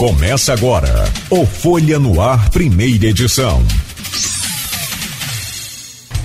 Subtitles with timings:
[0.00, 3.62] Começa agora o Folha no Ar, primeira edição.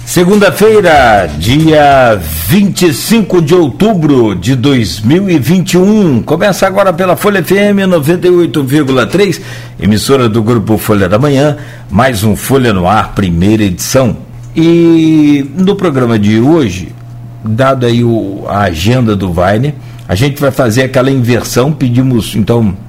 [0.06, 2.18] Segunda-feira, dia
[2.48, 6.24] 25 de outubro de 2021.
[6.24, 9.42] Começa agora pela Folha FM 98,3,
[9.78, 11.58] emissora do grupo Folha da Manhã,
[11.92, 14.16] mais um Folha no Ar, primeira edição.
[14.56, 16.96] E no programa de hoje,
[17.44, 19.74] dado aí o, a agenda do Weiner,
[20.08, 22.85] a gente vai fazer aquela inversão, pedimos então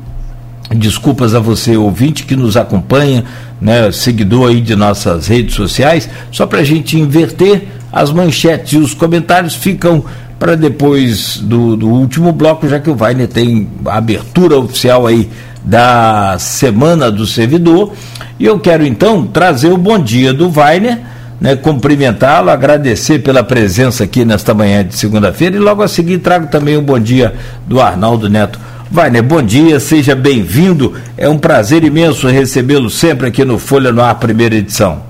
[0.75, 3.25] Desculpas a você, ouvinte, que nos acompanha,
[3.61, 8.77] né, seguidor aí de nossas redes sociais, só para a gente inverter as manchetes e
[8.77, 10.05] os comentários ficam
[10.39, 15.31] para depois do, do, último bloco, já que o Vainer tem a abertura oficial aí
[15.65, 17.93] da Semana do Servidor.
[18.39, 21.01] E eu quero então trazer o bom dia do Vainer,
[21.41, 26.49] né, cumprimentá-lo, agradecer pela presença aqui nesta manhã de segunda-feira e logo a seguir trago
[26.49, 27.35] também o bom dia
[27.67, 28.59] do Arnaldo Neto.
[28.91, 30.95] Wagner, bom dia, seja bem-vindo.
[31.17, 35.03] É um prazer imenso recebê-lo sempre aqui no Folha no Ar, primeira edição.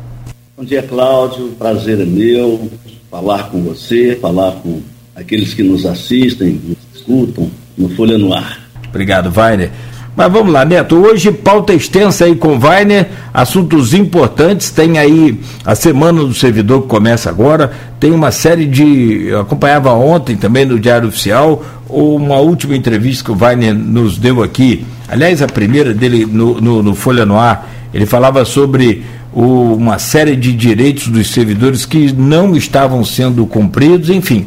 [0.57, 1.49] Bom dia, Cláudio.
[1.59, 2.71] Prazer é meu
[3.11, 4.81] falar com você, falar com
[5.15, 8.61] aqueles que nos assistem, nos escutam no Folha no Ar.
[8.89, 9.71] Obrigado, Wagner.
[10.17, 10.97] Mas vamos lá, Neto.
[10.97, 14.71] Hoje, pauta extensa aí com Weiner, assuntos importantes.
[14.71, 17.71] Tem aí a Semana do Servidor que começa agora.
[18.01, 19.27] Tem uma série de.
[19.27, 24.43] Eu acompanhava ontem também no Diário Oficial, uma última entrevista que o Weiner nos deu
[24.43, 24.87] aqui.
[25.07, 27.71] Aliás, a primeira dele no, no, no Folha no Ar.
[27.93, 34.09] Ele falava sobre o, uma série de direitos dos servidores que não estavam sendo cumpridos,
[34.09, 34.47] enfim.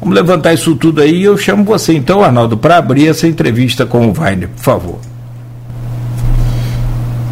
[0.00, 3.84] Vamos levantar isso tudo aí e eu chamo você então, Arnaldo, para abrir essa entrevista
[3.84, 5.09] com o Weiner, por favor.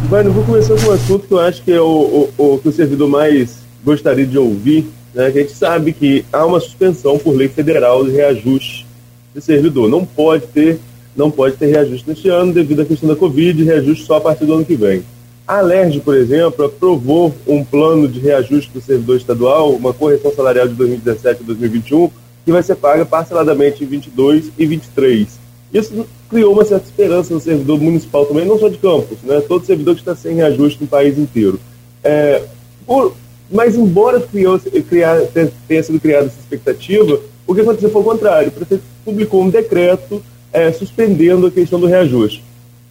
[0.07, 2.69] Bueno, vou começar com um assunto que eu acho que é o, o, o que
[2.69, 4.87] o servidor mais gostaria de ouvir.
[5.13, 5.25] Né?
[5.25, 8.87] A gente sabe que há uma suspensão por lei federal de reajuste
[9.35, 9.89] de servidor.
[9.89, 10.79] Não pode ter,
[11.15, 14.45] não pode ter reajuste neste ano devido à questão da Covid, reajuste só a partir
[14.45, 15.03] do ano que vem.
[15.47, 20.67] A Alerj, por exemplo, aprovou um plano de reajuste do servidor estadual, uma correção salarial
[20.67, 22.09] de 2017 a 2021,
[22.45, 25.39] que vai ser paga parceladamente em 22 e 23.
[25.73, 29.41] Isso criou uma certa esperança no servidor municipal também, não só de campos, né?
[29.41, 31.59] todo servidor que está sem reajuste no país inteiro.
[32.03, 32.43] É,
[32.85, 33.13] por,
[33.51, 35.21] mas, embora criou, criar,
[35.67, 38.49] tenha sido criada essa expectativa, o que aconteceu foi o contrário.
[38.49, 42.43] O prefeito publicou um decreto é, suspendendo a questão do reajuste.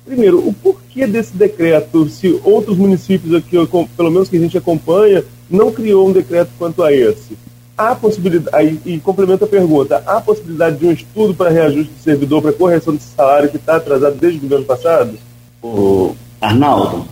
[0.04, 3.56] Primeiro, o porquê desse decreto, se outros municípios aqui,
[3.96, 7.36] pelo menos que a gente acompanha, não criou um decreto quanto a esse?
[7.78, 12.42] Há possibilidade, e complementa a pergunta, há possibilidade de um estudo para reajuste do servidor
[12.42, 15.16] para correção desse salário que está atrasado desde o governo passado?
[15.62, 17.06] O Arnaldo,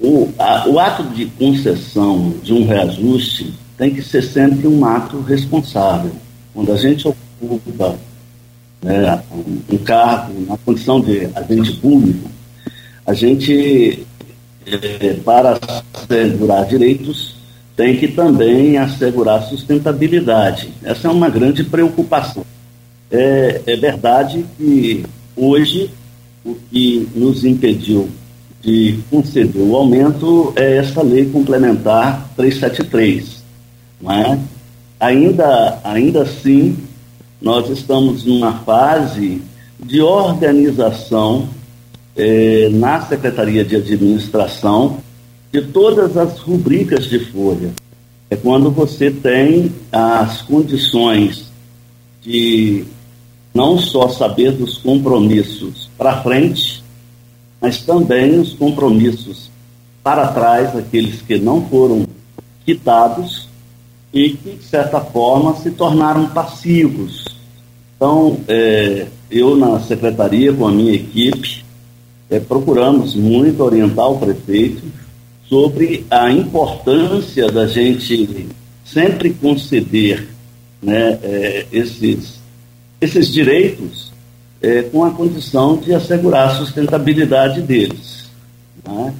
[0.00, 5.20] o, a, o ato de concessão de um reajuste tem que ser sempre um ato
[5.20, 6.12] responsável.
[6.54, 7.98] Quando a gente ocupa
[8.82, 9.22] né,
[9.70, 12.30] um cargo na condição de agente público,
[13.06, 14.06] a gente,
[14.66, 15.60] é, para
[15.92, 17.35] assegurar direitos,
[17.76, 20.72] tem que também assegurar sustentabilidade.
[20.82, 22.44] Essa é uma grande preocupação.
[23.10, 25.04] É, é verdade que
[25.36, 25.90] hoje
[26.44, 28.08] o que nos impediu
[28.62, 33.44] de conceder o aumento é essa lei complementar 373.
[34.00, 34.38] Não é?
[34.98, 36.76] ainda, ainda assim,
[37.40, 39.42] nós estamos numa fase
[39.78, 41.48] de organização
[42.16, 44.98] eh, na Secretaria de Administração
[45.56, 47.72] de todas as rubricas de folha.
[48.28, 51.50] É quando você tem as condições
[52.20, 52.84] de
[53.54, 56.84] não só saber dos compromissos para frente,
[57.58, 59.50] mas também os compromissos
[60.02, 62.06] para trás, aqueles que não foram
[62.66, 63.48] quitados
[64.12, 67.24] e que, de certa forma, se tornaram passivos.
[67.96, 71.64] Então, é, eu, na secretaria, com a minha equipe,
[72.28, 74.82] é, procuramos muito orientar o prefeito
[75.48, 78.48] sobre a importância da gente
[78.84, 80.28] sempre conceder
[80.82, 82.40] né, é, esses,
[83.00, 84.12] esses direitos
[84.60, 88.26] é, com a condição de assegurar a sustentabilidade deles.
[88.86, 89.14] Né?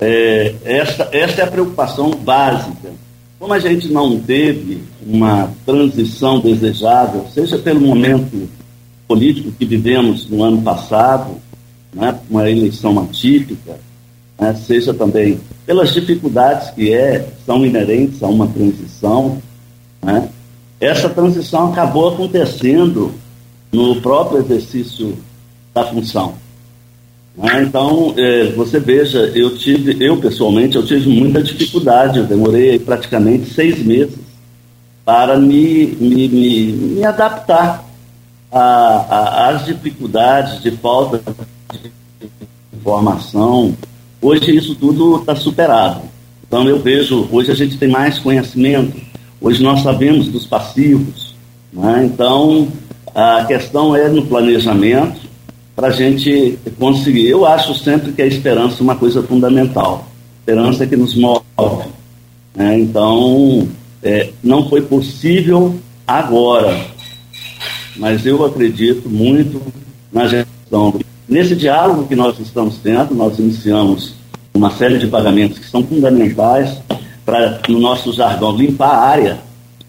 [0.00, 2.92] É, essa, essa é a preocupação básica.
[3.38, 8.48] Como a gente não teve uma transição desejável, seja pelo momento
[9.06, 11.36] político que vivemos no ano passado,
[11.92, 13.78] né, uma eleição atípica,
[14.38, 19.36] né, seja também pelas dificuldades que é, são inerentes a uma transição.
[20.02, 20.30] Né,
[20.80, 23.12] essa transição acabou acontecendo
[23.70, 25.18] no próprio exercício
[25.74, 26.36] da função.
[27.36, 32.78] Né, então, é, você veja, eu tive, eu pessoalmente, eu tive muita dificuldade, eu demorei
[32.78, 34.16] praticamente seis meses
[35.04, 37.84] para me, me, me, me adaptar
[38.50, 41.20] às dificuldades de falta
[41.70, 41.92] de
[42.72, 43.76] informação,
[44.20, 46.02] hoje isso tudo está superado.
[46.46, 48.96] Então eu vejo, hoje a gente tem mais conhecimento,
[49.40, 51.34] hoje nós sabemos dos passivos.
[51.72, 52.06] Né?
[52.06, 52.68] Então
[53.14, 55.28] a questão é no planejamento
[55.76, 57.28] para a gente conseguir.
[57.28, 60.08] Eu acho sempre que a esperança é uma coisa fundamental.
[60.08, 61.44] A esperança é que nos move.
[62.54, 62.78] Né?
[62.78, 63.68] Então
[64.02, 66.86] é, não foi possível agora,
[67.96, 69.60] mas eu acredito muito
[70.12, 70.98] na gestão.
[71.28, 74.14] Nesse diálogo que nós estamos tendo, nós iniciamos
[74.54, 76.80] uma série de pagamentos que são fundamentais
[77.24, 79.38] para, no nosso jargão, limpar a área,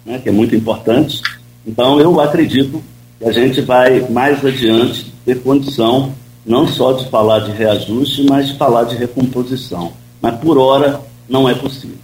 [0.05, 1.21] né, que é muito importante.
[1.65, 2.83] Então, eu acredito
[3.17, 6.11] que a gente vai mais adiante ter condição
[6.45, 9.93] não só de falar de reajuste, mas de falar de recomposição.
[10.21, 10.99] Mas, por hora,
[11.29, 11.97] não é possível.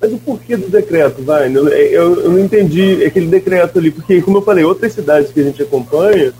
[0.00, 1.48] Mas o porquê do decreto, vai?
[1.48, 5.40] Eu, eu, eu, não entendi aquele decreto ali, porque, como eu falei, outras cidades que
[5.40, 6.32] a gente acompanha,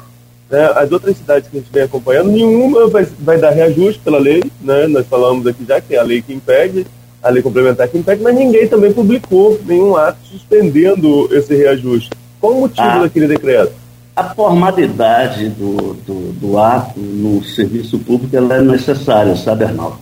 [0.50, 4.18] né, as outras cidades que a gente vem acompanhando, nenhuma vai, vai dar reajuste pela
[4.18, 4.86] lei, né?
[4.86, 6.86] Nós falamos aqui já que é a lei que impede,
[7.22, 12.10] a lei complementar que impede, mas ninguém também publicou nenhum ato suspendendo esse reajuste.
[12.40, 13.72] Qual o motivo ah, daquele decreto?
[14.14, 19.98] A formalidade do, do, do ato no serviço público ela é necessária, sabe, Arnaldo?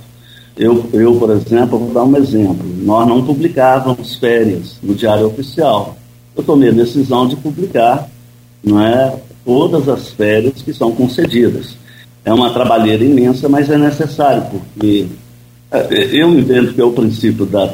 [0.56, 2.66] Eu, eu, por exemplo, vou dar um exemplo.
[2.82, 5.96] Nós não publicávamos férias no Diário Oficial.
[6.36, 8.08] Eu tomei a decisão de publicar
[8.62, 11.76] não é, todas as férias que são concedidas.
[12.24, 15.06] É uma trabalheira imensa, mas é necessário, porque
[15.70, 17.72] é, eu entendo que é o princípio da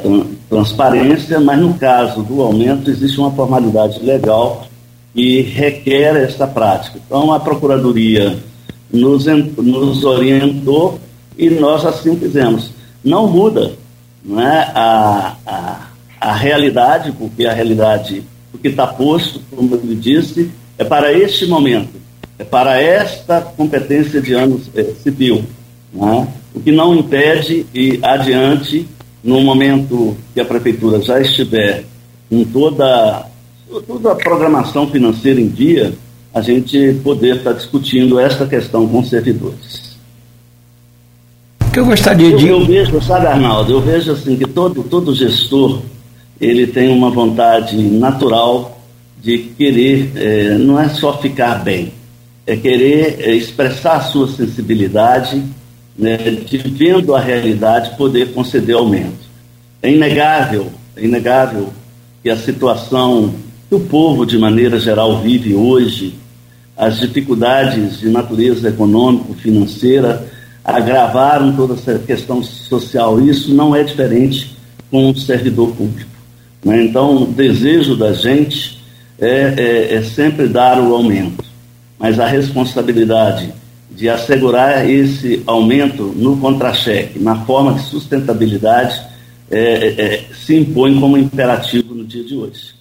[0.49, 4.67] transparência, mas no caso do aumento existe uma formalidade legal
[5.13, 6.99] que requer essa prática.
[7.05, 8.37] Então a Procuradoria
[8.91, 10.99] nos, nos orientou
[11.37, 12.71] e nós assim fizemos.
[13.03, 13.73] Não muda
[14.23, 15.87] não é, a, a,
[16.19, 18.23] a realidade, porque a realidade,
[18.53, 21.89] o que está posto, como eu disse, é para este momento,
[22.39, 25.43] é para esta competência de ano é, civil.
[25.95, 26.27] É?
[26.55, 28.87] O que não impede e adiante,
[29.23, 31.83] no momento que a prefeitura já estiver
[32.27, 33.27] com toda,
[33.85, 35.93] toda a programação financeira em dia,
[36.33, 39.89] a gente poder estar discutindo esta questão com os servidores
[41.71, 42.47] que eu gostaria de.
[42.47, 45.81] Eu, eu vejo, sabe, Arnaldo, eu vejo assim que todo, todo gestor
[46.39, 48.78] ele tem uma vontade natural
[49.21, 51.93] de querer, é, não é só ficar bem,
[52.47, 55.43] é querer é, expressar a sua sensibilidade,
[55.97, 59.29] né, de vendo a realidade, poder conceder aumento.
[59.81, 61.73] É inegável, é inegável
[62.23, 63.33] que a situação
[63.67, 66.15] que o povo, de maneira geral, vive hoje,
[66.75, 70.27] as dificuldades de natureza econômico-financeira,
[70.63, 73.21] agravaram toda essa questão social.
[73.21, 74.57] Isso não é diferente
[74.89, 76.09] com o servidor público.
[76.63, 76.83] Né?
[76.83, 78.78] Então, o desejo da gente
[79.21, 81.43] é, é, é sempre dar o aumento,
[81.97, 83.53] mas a responsabilidade
[83.91, 89.01] de assegurar esse aumento no contra-cheque, na forma de sustentabilidade,
[89.51, 92.79] é, é, é se impõe como imperativo no dia de hoje.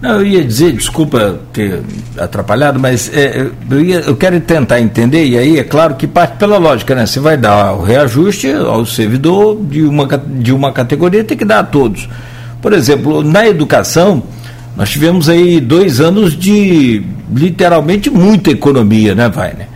[0.00, 1.82] Não, eu ia dizer, desculpa ter
[2.18, 6.36] atrapalhado, mas é, eu, ia, eu quero tentar entender, e aí é claro que parte
[6.36, 7.06] pela lógica, né?
[7.06, 11.60] Você vai dar o reajuste ao servidor de uma, de uma categoria, tem que dar
[11.60, 12.08] a todos.
[12.64, 14.22] Por exemplo, na educação,
[14.74, 19.68] nós tivemos aí dois anos de literalmente muita economia, né, Vainer?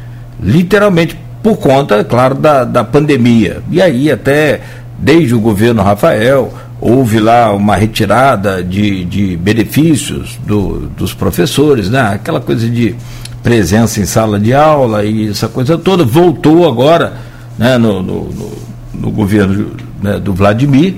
[0.43, 3.61] Literalmente por conta, claro, da, da pandemia.
[3.71, 4.63] E aí até
[4.99, 12.01] desde o governo Rafael, houve lá uma retirada de, de benefícios do, dos professores, né?
[12.15, 12.97] aquela coisa de
[13.43, 17.13] presença em sala de aula e essa coisa toda, voltou agora
[17.59, 18.53] né, no, no, no,
[18.95, 20.95] no governo né, do Vladimir.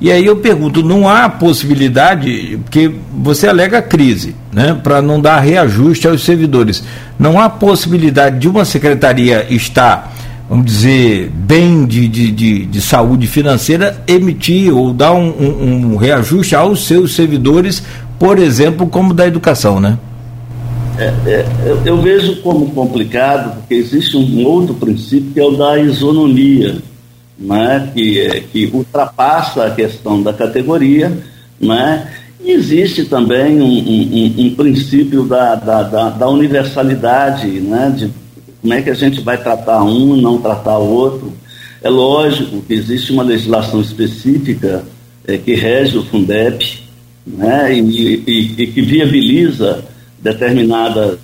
[0.00, 5.40] E aí eu pergunto, não há possibilidade, porque você alega crise, né, para não dar
[5.40, 6.82] reajuste aos servidores,
[7.18, 10.12] não há possibilidade de uma secretaria estar
[10.48, 15.96] vamos dizer, bem de, de, de, de, saúde financeira, emitir ou dar um, um, um,
[15.96, 17.82] reajuste aos seus servidores,
[18.18, 19.98] por exemplo, como da educação, né?
[20.98, 25.56] É, é, eu, eu, vejo como complicado, porque existe um outro princípio que é o
[25.56, 26.76] da isonomia,
[27.38, 27.90] né?
[27.94, 31.12] que, que ultrapassa a questão da categoria,
[31.60, 32.10] né?
[32.40, 37.94] E existe também um, um, um princípio da, da, da, da universalidade, né?
[37.96, 38.10] de
[38.60, 41.32] como é que a gente vai tratar um e não tratar o outro?
[41.82, 44.84] É lógico que existe uma legislação específica
[45.26, 46.64] é, que rege o Fundeb
[47.26, 49.84] né, e, e, e que viabiliza
[50.18, 51.18] determinadas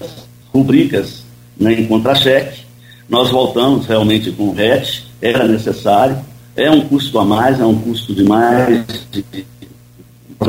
[0.52, 1.25] rubricas
[1.59, 2.61] né, em contra-cheque.
[3.09, 6.17] Nós voltamos realmente com o RET, era necessário,
[6.57, 9.25] é um custo a mais, é um custo de mais de,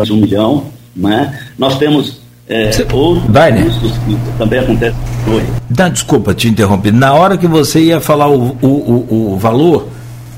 [0.04, 0.66] de um milhão.
[0.96, 1.40] Né?
[1.58, 3.26] Nós temos é, outros
[3.64, 5.48] custos que também acontecem hoje.
[5.70, 6.92] Dá, desculpa te interromper.
[6.92, 9.88] Na hora que você ia falar o, o, o, o valor,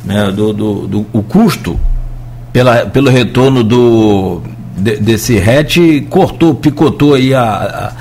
[0.06, 1.80] né, do, do, do, o custo
[2.52, 4.42] pela, pelo retorno do,
[4.78, 7.94] de, desse RET, cortou, picotou aí a, a,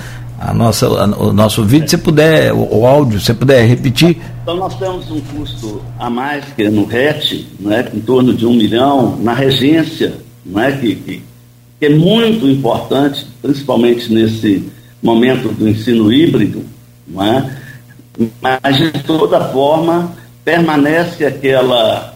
[0.49, 1.89] a nossa, o nosso vídeo.
[1.89, 4.21] Se puder, o, o, áudio, se puder repetir.
[4.43, 8.55] Então nós temos um custo a mais que no RET, né, em torno de um
[8.55, 11.23] milhão, na regência, né, que, que
[11.83, 14.71] que é muito importante, principalmente nesse
[15.03, 16.65] momento do ensino híbrido,
[17.09, 17.59] não é?
[18.41, 22.15] mas de toda forma permanece aquela,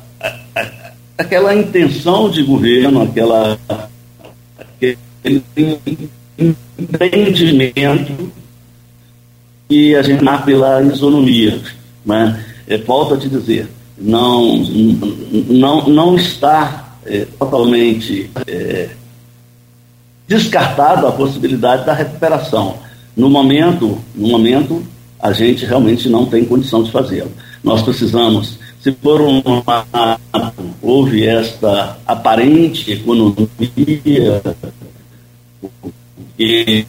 [1.19, 3.59] aquela intenção de governo, aquela,
[4.57, 5.83] aquele
[6.39, 8.31] empreendimento
[9.69, 11.61] que a gente dá pela isonomia.
[12.05, 12.45] Né?
[12.67, 14.57] É, volto a te dizer, não,
[15.49, 18.91] não, não está é, totalmente é,
[20.27, 22.79] descartado a possibilidade da recuperação.
[23.17, 24.83] No momento, no momento,
[25.19, 27.33] a gente realmente não tem condição de fazê-lo.
[27.65, 30.19] Nós precisamos, se por uma
[30.83, 34.43] houve esta aparente economia
[36.39, 36.85] e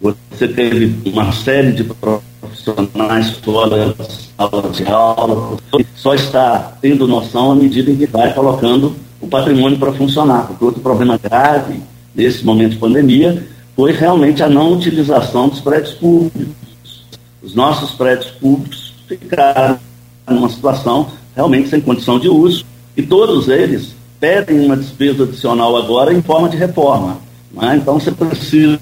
[0.00, 5.58] você teve uma série de profissionais fora das salas de aula,
[5.94, 10.64] só está tendo noção à medida em que vai colocando o patrimônio para funcionar, porque
[10.64, 11.82] outro problema grave
[12.14, 13.46] nesse momento de pandemia
[13.76, 16.54] foi realmente a não utilização dos prédios públicos.
[17.42, 19.78] Os nossos prédios públicos ficaram
[20.28, 22.64] numa situação realmente sem condição de uso
[22.96, 27.18] e todos eles pedem uma despesa adicional agora em forma de reforma.
[27.52, 27.76] Né?
[27.76, 28.78] Então você precisa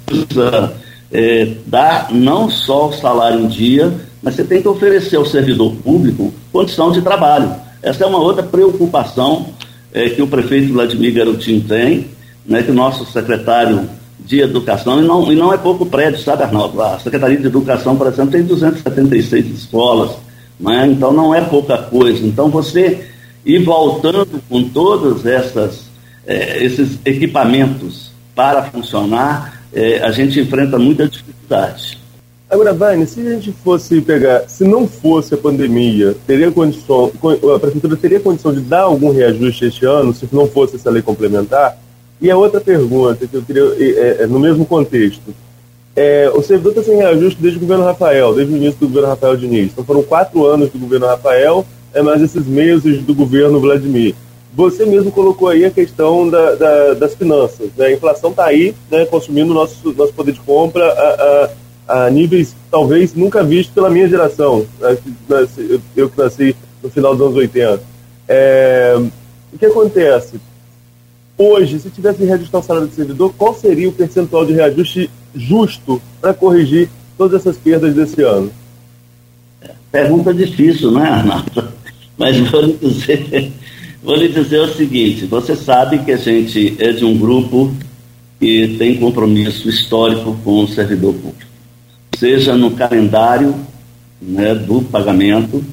[1.11, 5.75] é, dar não só o salário em dia, mas você tem que oferecer ao servidor
[5.77, 7.55] público condição de trabalho.
[7.83, 9.47] Essa é uma outra preocupação
[9.93, 12.09] é, que o prefeito Vladimir Garotinho tem,
[12.45, 16.43] né, que o nosso secretário de Educação, e não, e não é pouco prédio, sabe,
[16.43, 16.83] Arnaldo?
[16.83, 20.11] A Secretaria de Educação, por exemplo, tem 276 escolas,
[20.59, 22.27] né, então não é pouca coisa.
[22.27, 23.09] Então você
[23.47, 25.85] ir voltando com todos essas,
[26.27, 28.08] é, esses equipamentos
[28.39, 31.99] para funcionar, é, a gente enfrenta muita dificuldade.
[32.49, 37.11] Agora, Vane, se a gente fosse pegar, se não fosse a pandemia, teria condição,
[37.53, 41.03] a prefeitura teria condição de dar algum reajuste este ano, se não fosse essa lei
[41.03, 41.77] complementar?
[42.21, 45.35] E a outra pergunta que eu queria, é, é, no mesmo contexto,
[45.97, 49.09] é, o servidor está sem reajuste desde o governo Rafael, desde o início do governo
[49.09, 49.73] Rafael Diniz.
[49.73, 54.15] Então foram quatro anos do governo Rafael, é mais esses meses do governo Vladimir.
[54.55, 57.71] Você mesmo colocou aí a questão da, da, das finanças.
[57.77, 57.87] Né?
[57.87, 61.51] A inflação está aí, né, consumindo nosso, nosso poder de compra, a, a
[61.89, 64.67] a níveis talvez nunca vistos pela minha geração,
[65.97, 67.83] eu que nasci no final dos anos 80.
[68.29, 68.95] É,
[69.51, 70.39] o que acontece?
[71.39, 75.11] Hoje, se tivesse que reajustar o salário do servidor, qual seria o percentual de reajuste
[75.35, 78.53] justo para corrigir todas essas perdas desse ano?
[79.91, 81.69] Pergunta difícil, não é, Arnaldo?
[82.19, 83.53] Mas lhe dizer,
[84.03, 87.73] vou lhe dizer o seguinte: você sabe que a gente é de um grupo
[88.39, 91.49] que tem compromisso histórico com o servidor público
[92.19, 93.55] seja no calendário
[94.21, 95.65] né, do pagamento,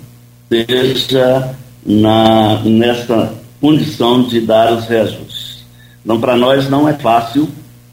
[0.48, 5.66] seja na, nessa condição de dar os reajustes.
[6.04, 7.50] Então, para nós não é fácil,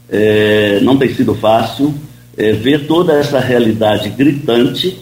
[0.07, 1.95] é, não tem sido fácil
[2.37, 4.99] é, ver toda essa realidade gritante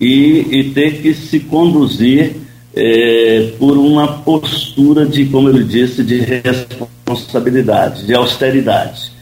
[0.00, 2.36] e, e ter que se conduzir
[2.74, 9.12] é, por uma postura de, como ele disse, de responsabilidade, de austeridade.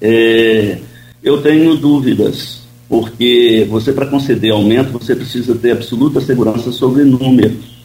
[0.00, 0.78] É,
[1.22, 7.80] eu tenho dúvidas porque você, para conceder aumento, você precisa ter absoluta segurança sobre números.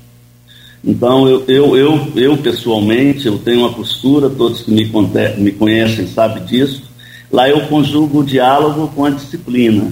[0.84, 4.92] Então, eu, eu, eu, eu pessoalmente, eu tenho uma postura, todos que me,
[5.38, 6.84] me conhecem sabem disso,
[7.32, 9.92] lá eu conjugo o diálogo com a disciplina.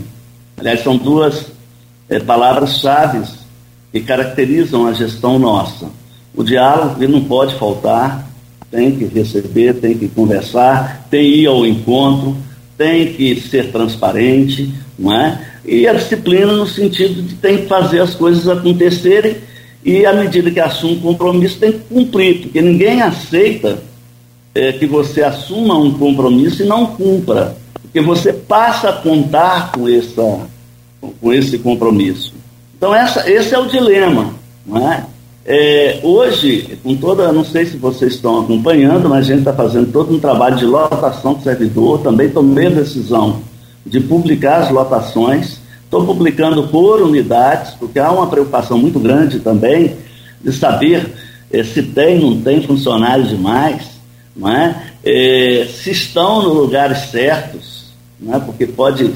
[0.58, 1.48] Aliás, são duas
[2.10, 3.24] é, palavras-chave
[3.93, 5.85] que caracterizam a gestão nossa.
[6.35, 8.27] O diálogo ele não pode faltar,
[8.71, 12.35] tem que receber, tem que conversar, tem que ir ao encontro,
[12.75, 15.39] tem que ser transparente, não é?
[15.63, 19.38] E a disciplina no sentido de tem que fazer as coisas acontecerem
[19.85, 23.83] e à medida que assume um compromisso tem que cumprir, porque ninguém aceita
[24.55, 29.88] é, que você assuma um compromisso e não cumpra, porque você passa a contar com,
[29.88, 30.47] essa,
[31.21, 32.33] com esse compromisso.
[32.84, 34.34] Então essa, esse é o dilema,
[34.66, 35.06] não é?
[35.46, 39.90] É, hoje, com toda, não sei se vocês estão acompanhando, mas a gente está fazendo
[39.90, 43.40] todo um trabalho de lotação do servidor, também tomei a decisão
[43.86, 45.62] de publicar as lotações.
[45.86, 49.96] Estou publicando por unidades, porque há uma preocupação muito grande também
[50.44, 51.10] de saber
[51.54, 53.92] eh, se tem, não tem funcionários demais,
[54.36, 54.88] não é?
[55.06, 57.94] Eh, se estão nos lugares certos.
[58.20, 59.13] né, porque pode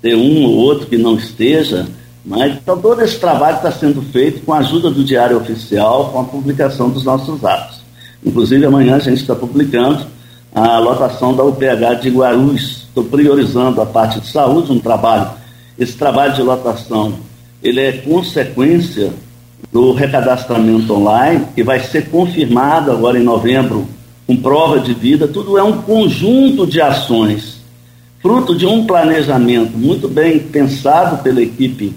[0.00, 1.86] ter um ou outro que não esteja,
[2.24, 6.20] mas então, todo esse trabalho está sendo feito com a ajuda do Diário Oficial, com
[6.20, 7.80] a publicação dos nossos atos.
[8.24, 10.06] Inclusive, amanhã a gente está publicando
[10.54, 12.84] a lotação da UPH de Guarulhos.
[12.88, 15.30] Estou priorizando a parte de saúde, um trabalho.
[15.78, 17.14] Esse trabalho de lotação,
[17.62, 19.12] ele é consequência
[19.72, 23.86] do recadastramento online, que vai ser confirmado agora em novembro,
[24.26, 25.26] com prova de vida.
[25.26, 27.62] Tudo é um conjunto de ações,
[28.20, 31.94] fruto de um planejamento muito bem pensado pela equipe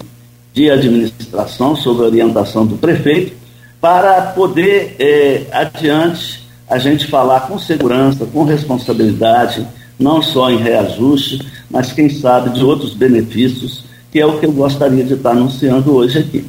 [0.54, 3.34] de administração, sob orientação do prefeito,
[3.80, 9.66] para poder, é, adiante, a gente falar com segurança, com responsabilidade,
[9.98, 14.52] não só em reajuste, mas quem sabe de outros benefícios, que é o que eu
[14.52, 16.46] gostaria de estar anunciando hoje aqui.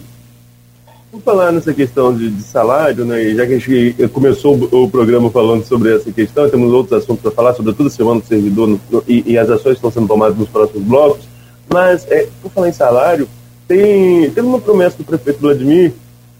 [1.12, 3.34] Vamos falar nessa questão de, de salário, né?
[3.34, 7.22] Já que a gente começou o, o, programa falando sobre essa questão, temos outros assuntos
[7.24, 10.08] para falar, sobretudo a semana do servidor no, e, e, as ações que estão sendo
[10.08, 11.26] tomadas nos próximos blocos.
[11.72, 13.28] Mas, é, por falar em salário,
[13.68, 15.94] tem, tem uma promessa do prefeito Vladimir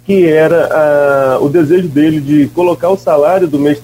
[0.06, 3.82] que era o desejo dele de colocar o salário do mês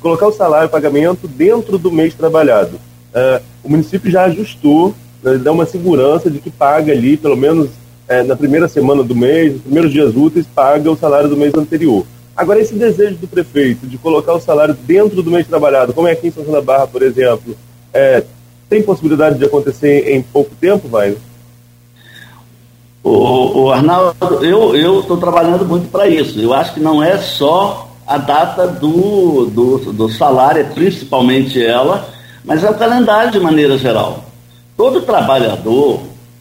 [0.00, 2.76] colocar o salário pagamento dentro do mês trabalhado.
[2.76, 7.70] Uh, o município já ajustou, né, dá uma segurança de que paga ali, pelo menos
[8.06, 11.52] é, na primeira semana do mês, nos primeiros dias úteis, paga o salário do mês
[11.54, 12.06] anterior.
[12.36, 16.12] Agora, esse desejo do prefeito de colocar o salário dentro do mês trabalhado, como é
[16.12, 17.56] aqui em São João da Barra, por exemplo,
[17.92, 18.22] é,
[18.68, 21.16] tem possibilidade de acontecer em pouco tempo, vai?
[23.06, 26.40] O, o Arnaldo, eu estou trabalhando muito para isso.
[26.40, 32.08] Eu acho que não é só a data do, do, do salário, é principalmente ela,
[32.44, 34.24] mas é o calendário de maneira geral.
[34.76, 36.00] Todo trabalhador,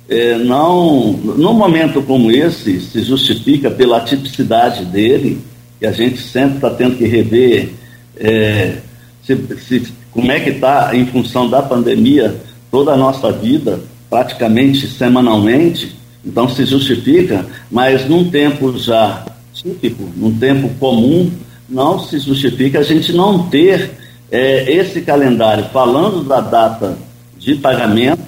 [0.09, 5.39] é, não, num momento como esse, se justifica pela tipicidade dele,
[5.79, 7.73] que a gente sempre está tendo que rever
[8.17, 8.77] é,
[9.21, 9.35] se,
[9.67, 12.35] se, como é que está, em função da pandemia,
[12.71, 20.35] toda a nossa vida, praticamente semanalmente então se justifica, mas num tempo já típico, num
[20.37, 21.31] tempo comum,
[21.69, 23.91] não se justifica a gente não ter
[24.31, 26.97] é, esse calendário falando da data
[27.37, 28.23] de pagamento,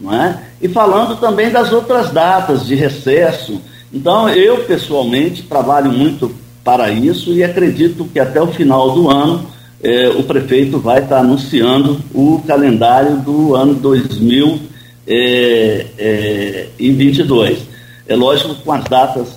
[0.00, 0.42] não é?
[0.60, 3.60] E falando também das outras datas de recesso.
[3.92, 6.34] Então, eu pessoalmente trabalho muito
[6.64, 9.46] para isso e acredito que até o final do ano
[9.82, 14.75] é, o prefeito vai estar anunciando o calendário do ano 2020
[15.06, 17.58] é, é, em 22.
[18.08, 19.28] É lógico com as datas,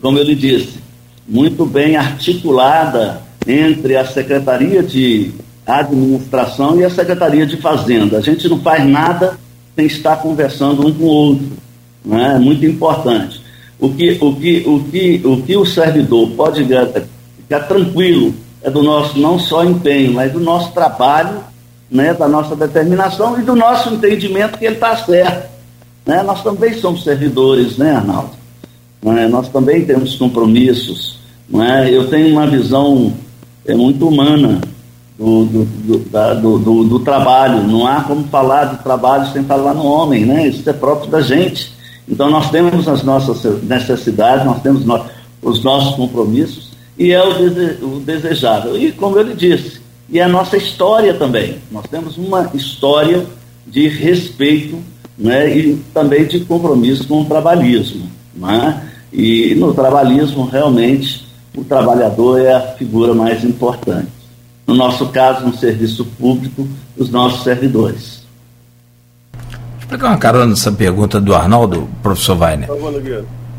[0.00, 0.78] como eu lhe disse,
[1.26, 5.32] muito bem articulada entre a Secretaria de
[5.66, 8.18] Administração e a Secretaria de Fazenda.
[8.18, 9.38] A gente não faz nada
[9.76, 11.46] sem estar conversando um com o outro.
[12.04, 12.34] Né?
[12.36, 13.42] É muito importante.
[13.78, 18.82] O que o, que, o, que, o que o servidor pode ficar tranquilo é do
[18.82, 21.40] nosso não só empenho, mas do nosso trabalho
[21.90, 25.48] né, da nossa determinação e do nosso entendimento que ele está certo.
[26.04, 26.22] Né?
[26.22, 28.30] Nós também somos servidores, né, Arnaldo?
[29.04, 29.28] É?
[29.28, 31.18] Nós também temos compromissos.
[31.48, 31.90] Não é?
[31.90, 33.14] Eu tenho uma visão
[33.64, 34.60] é, muito humana
[35.18, 37.62] do, do, do, da, do, do, do, trabalho.
[37.62, 40.48] Não há como falar de trabalho sem falar no homem, né?
[40.48, 41.72] Isso é próprio da gente.
[42.08, 45.04] Então nós temos as nossas necessidades, nós temos no,
[45.42, 48.76] os nossos compromissos e é o, dese, o desejável.
[48.76, 51.58] E como eu lhe disse, e a nossa história também.
[51.70, 53.26] Nós temos uma história
[53.66, 54.78] de respeito
[55.16, 58.08] né, e também de compromisso com o trabalhismo.
[58.34, 58.88] Né?
[59.12, 64.08] E no trabalhismo, realmente, o trabalhador é a figura mais importante.
[64.66, 66.66] No nosso caso, no serviço público,
[66.96, 68.22] os nossos servidores.
[69.32, 72.68] Deixa eu pegar uma carona nessa pergunta do Arnaldo, professor Weiner.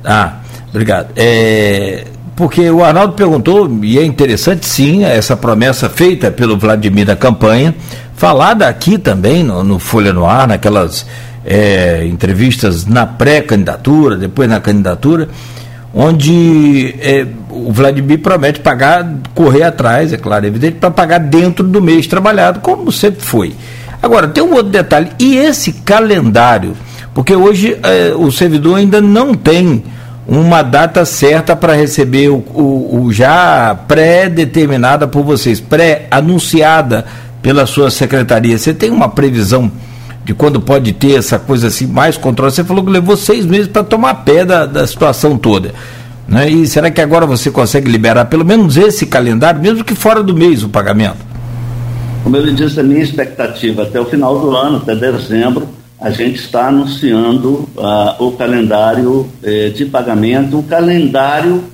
[0.04, 1.12] Ah, obrigado.
[1.16, 2.06] É,
[2.39, 7.75] porque o Arnaldo perguntou, e é interessante sim, essa promessa feita pelo Vladimir da campanha,
[8.15, 11.06] falada aqui também no, no Folha no Ar, naquelas
[11.45, 15.28] é, entrevistas na pré-candidatura, depois na candidatura,
[15.93, 21.67] onde é, o Vladimir promete pagar, correr atrás, é claro, é evidente, para pagar dentro
[21.67, 23.54] do mês trabalhado, como sempre foi.
[24.02, 26.71] Agora, tem um outro detalhe, e esse calendário?
[27.13, 29.84] Porque hoje é, o servidor ainda não tem
[30.30, 37.04] uma data certa para receber o, o, o já pré-determinada por vocês, pré-anunciada
[37.42, 38.56] pela sua secretaria.
[38.56, 39.72] Você tem uma previsão
[40.24, 42.52] de quando pode ter essa coisa assim mais controle?
[42.52, 45.74] Você falou que levou seis meses para tomar pé da, da situação toda.
[46.28, 46.48] Né?
[46.48, 50.36] E será que agora você consegue liberar pelo menos esse calendário, mesmo que fora do
[50.36, 51.18] mês, o pagamento?
[52.24, 55.68] Como eu lhe disse, a minha expectativa até o final do ano, até dezembro,
[56.00, 61.66] a gente está anunciando uh, o calendário eh, de pagamento, o calendário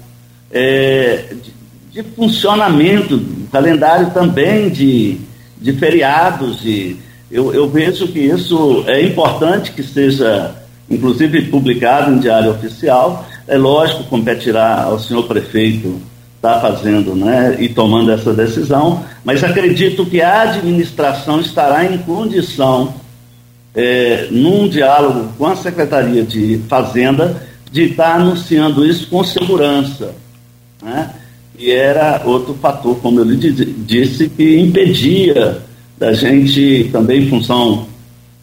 [0.52, 1.26] eh,
[1.92, 5.20] de, de, funcionamento, o calendário também de,
[5.60, 6.98] de feriados, de,
[7.30, 10.56] eu, eu vejo que isso é importante que seja,
[10.90, 13.28] inclusive, publicado em diário oficial.
[13.48, 16.02] É lógico, competirá ao senhor prefeito
[16.38, 21.98] estar tá fazendo né, e tomando essa decisão, mas acredito que a administração estará em
[22.00, 22.94] condição,
[23.76, 30.16] é, num diálogo com a Secretaria de Fazenda, de estar anunciando isso com segurança.
[30.82, 31.14] Né?
[31.58, 35.62] E era outro fator, como eu lhe disse, que impedia
[35.98, 37.88] da gente, também em função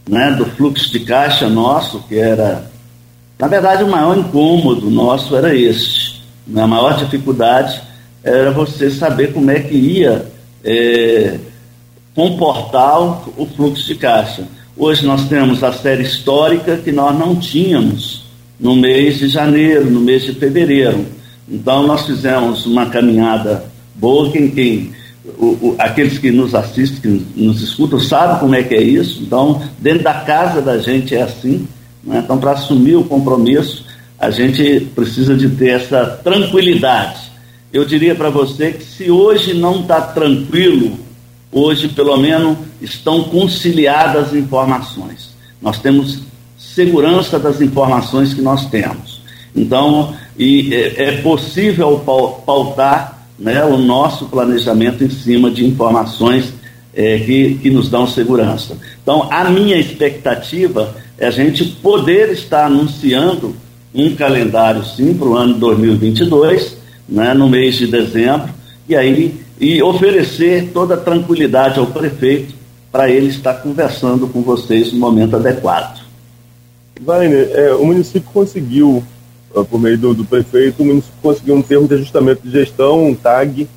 [0.09, 2.71] né, do fluxo de caixa nosso, que era,
[3.39, 6.23] na verdade, o maior incômodo nosso era este.
[6.47, 6.63] Né?
[6.63, 7.81] A maior dificuldade
[8.23, 10.27] era você saber como é que ia
[10.65, 11.39] é,
[12.15, 14.47] comportar o, o fluxo de caixa.
[14.77, 18.25] Hoje nós temos a série histórica que nós não tínhamos
[18.59, 21.05] no mês de janeiro, no mês de fevereiro.
[21.47, 24.93] Então nós fizemos uma caminhada boa, quem, quem
[25.39, 29.23] o, o, aqueles que nos assistem, que nos escutam, sabem como é que é isso.
[29.23, 31.69] Então, dentro da casa da gente é assim.
[32.03, 32.23] Né?
[32.25, 33.85] Então, para assumir o compromisso,
[34.19, 37.31] a gente precisa de ter essa tranquilidade.
[37.73, 40.99] Eu diria para você que se hoje não está tranquilo,
[41.53, 45.31] hoje pelo menos estão conciliadas as informações.
[45.61, 46.21] Nós temos
[46.57, 49.21] segurança das informações que nós temos.
[49.55, 52.03] Então, e é, é possível
[52.47, 56.55] pautar né, o nosso planejamento em cima de informações
[56.95, 58.79] é, que, que nos dão segurança.
[59.03, 63.55] Então, a minha expectativa é a gente poder estar anunciando
[63.95, 68.49] um calendário, sim, para o ano 2022, né, no mês de dezembro,
[68.89, 72.53] e aí e oferecer toda a tranquilidade ao prefeito
[72.91, 76.03] para ele estar conversando com vocês no momento adequado.
[77.01, 79.05] Wagner, é, o município conseguiu
[79.55, 83.07] ah, por meio do, do, prefeito, o município conseguiu um termo de ajustamento de gestão,
[83.07, 83.69] um TAG,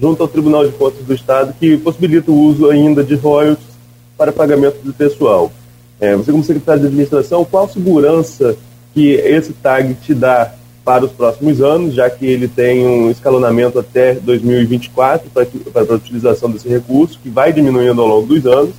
[0.00, 3.68] junto ao Tribunal de Contas do Estado, que possibilita o uso ainda de royalties
[4.16, 5.52] para pagamento do pessoal.
[6.00, 8.56] É, você, como secretário de administração, qual segurança
[8.94, 13.78] que esse TAG te dá para os próximos anos, já que ele tem um escalonamento
[13.78, 15.46] até 2024 para,
[15.82, 18.74] a utilização desse recurso, que vai diminuindo ao longo dos anos,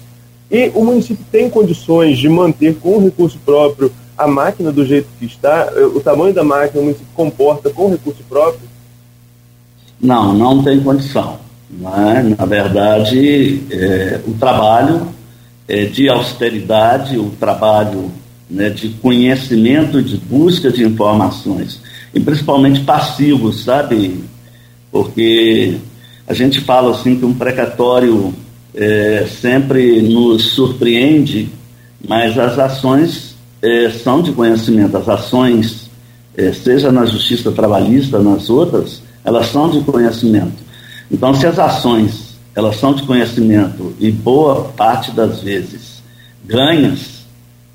[0.52, 5.08] e o município tem condições de manter com o recurso próprio a máquina do jeito
[5.20, 8.62] que está, o tamanho da máquina o município comporta com recurso próprio?
[10.00, 11.40] Não, não tem condição.
[11.72, 12.24] É?
[12.38, 15.08] Na verdade, é, o trabalho
[15.68, 18.12] é, de austeridade, o trabalho
[18.50, 21.82] né, de conhecimento, de busca de informações,
[22.16, 24.24] e principalmente passivos, sabe?
[24.90, 25.76] Porque
[26.26, 28.34] a gente fala assim que um precatório
[28.74, 31.50] é, sempre nos surpreende,
[32.08, 35.90] mas as ações é, são de conhecimento, as ações,
[36.38, 40.64] é, seja na justiça trabalhista, nas outras, elas são de conhecimento.
[41.12, 46.02] Então, se as ações elas são de conhecimento e boa parte das vezes
[46.46, 47.26] ganhas,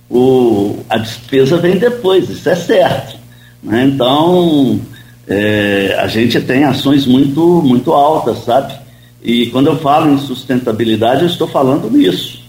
[0.08, 3.19] o, a despesa vem depois, isso é certo.
[3.62, 3.84] Né?
[3.84, 4.80] Então,
[5.26, 8.74] é, a gente tem ações muito, muito altas, sabe?
[9.22, 12.40] E quando eu falo em sustentabilidade, eu estou falando nisso.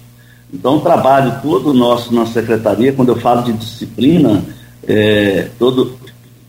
[0.54, 4.44] Então, o trabalho todo nosso na secretaria, quando eu falo de disciplina,
[4.88, 5.98] é, todo,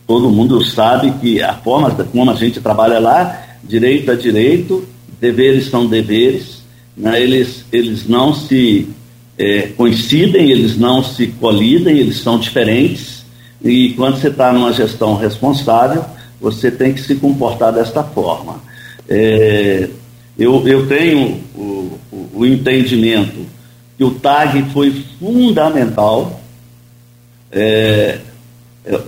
[0.07, 4.85] todo mundo sabe que a forma como a gente trabalha lá, direito é direito,
[5.19, 6.63] deveres são deveres,
[6.97, 7.21] né?
[7.21, 8.89] eles, eles não se
[9.37, 13.12] é, coincidem, eles não se colidem, eles são diferentes,
[13.63, 16.03] e quando você está numa gestão responsável,
[16.39, 18.61] você tem que se comportar desta forma.
[19.07, 19.89] É,
[20.37, 23.45] eu, eu tenho o, o, o entendimento
[23.97, 26.41] que o TAG foi fundamental.
[27.51, 28.19] É,
[28.85, 28.99] é,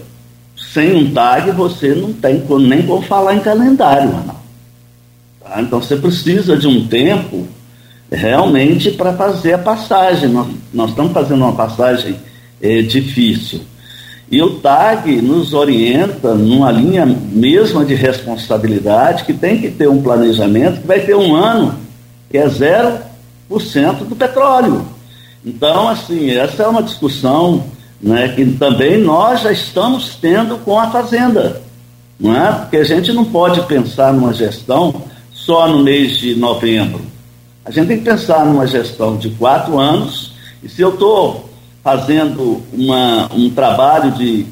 [0.73, 4.35] sem um TAG você não tem nem como falar em calendário, não.
[5.41, 5.61] Tá?
[5.61, 7.45] Então você precisa de um tempo
[8.11, 10.29] realmente para fazer a passagem.
[10.29, 12.15] Nós, nós, estamos fazendo uma passagem
[12.61, 13.61] é, difícil.
[14.31, 20.01] E o TAG nos orienta numa linha mesma de responsabilidade, que tem que ter um
[20.01, 21.75] planejamento, que vai ter um ano
[22.29, 22.99] que é zero
[23.47, 24.85] do petróleo.
[25.45, 27.63] Então, assim, essa é uma discussão
[28.01, 31.61] né, que também nós já estamos tendo com a Fazenda.
[32.19, 32.51] Não é?
[32.51, 37.01] Porque a gente não pode pensar numa gestão só no mês de novembro.
[37.63, 40.33] A gente tem que pensar numa gestão de quatro anos,
[40.63, 41.44] e se eu estou
[41.85, 44.47] fazendo uma, um trabalho de,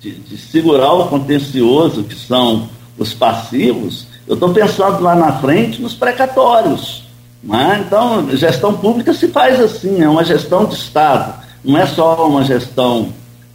[0.00, 5.82] de, de segurar o contencioso, que são os passivos, eu estou pensando lá na frente
[5.82, 7.02] nos precatórios.
[7.42, 7.82] Né?
[7.84, 12.44] Então, gestão pública se faz assim, é uma gestão de Estado, não é só uma
[12.44, 13.08] gestão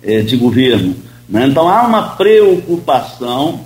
[0.04, 0.94] é, de governo.
[1.30, 1.48] Né?
[1.48, 3.62] Então, há uma preocupação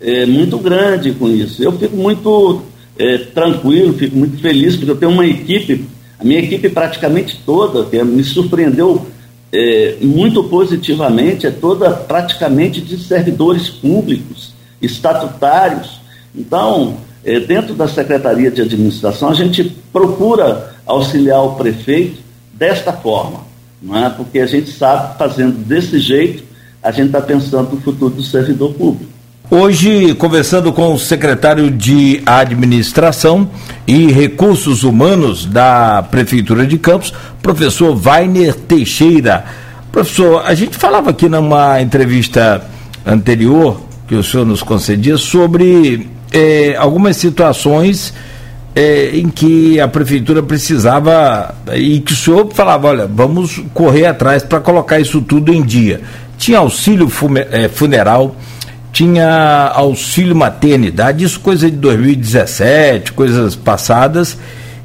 [0.00, 1.62] é, muito grande com isso.
[1.62, 2.62] Eu fico muito
[2.98, 5.86] é, tranquilo, fico muito feliz, porque eu tenho uma equipe
[6.22, 9.04] A minha equipe praticamente toda, que me surpreendeu
[9.50, 16.00] é, muito positivamente, é toda praticamente de servidores públicos, estatutários.
[16.32, 22.22] Então, é, dentro da Secretaria de Administração, a gente procura auxiliar o prefeito
[22.54, 23.40] desta forma,
[23.82, 24.08] não é?
[24.08, 26.44] porque a gente sabe, fazendo desse jeito,
[26.80, 29.11] a gente está pensando no futuro do servidor público.
[29.54, 33.50] Hoje, conversando com o secretário de Administração
[33.86, 37.12] e Recursos Humanos da Prefeitura de Campos,
[37.42, 39.44] professor Vainer Teixeira.
[39.92, 42.66] Professor, a gente falava aqui numa entrevista
[43.04, 48.14] anterior que o senhor nos concedia sobre eh, algumas situações
[48.74, 54.42] eh, em que a prefeitura precisava e que o senhor falava, olha, vamos correr atrás
[54.42, 56.00] para colocar isso tudo em dia.
[56.38, 57.06] Tinha auxílio
[57.50, 58.34] eh, funeral,
[58.92, 64.36] tinha auxílio maternidade, isso coisa de 2017, coisas passadas,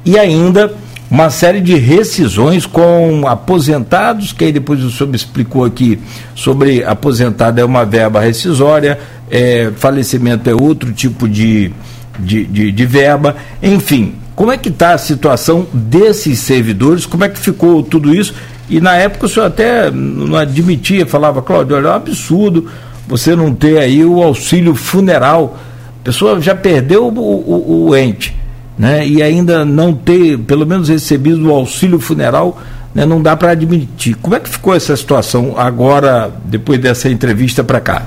[0.04, 0.72] e ainda
[1.10, 5.98] uma série de rescisões com aposentados, que aí depois o senhor me explicou aqui
[6.34, 8.98] sobre aposentado é uma verba rescisória,
[9.30, 11.70] é, falecimento é outro tipo de,
[12.18, 14.14] de, de, de verba, enfim.
[14.34, 17.04] Como é que está a situação desses servidores?
[17.04, 18.34] Como é que ficou tudo isso?
[18.70, 22.70] E na época o senhor até não admitia, falava, Cláudio, olha, é um absurdo
[23.08, 25.56] você não ter aí o auxílio funeral.
[26.00, 28.36] A pessoa já perdeu o, o, o ente,
[28.78, 29.06] né?
[29.06, 32.60] E ainda não ter, pelo menos, recebido o auxílio funeral,
[32.94, 33.04] né?
[33.04, 34.14] não dá para admitir.
[34.16, 38.06] Como é que ficou essa situação agora, depois dessa entrevista para cá?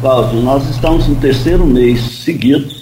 [0.00, 2.78] Cláudio, nós estamos no terceiro mês seguidos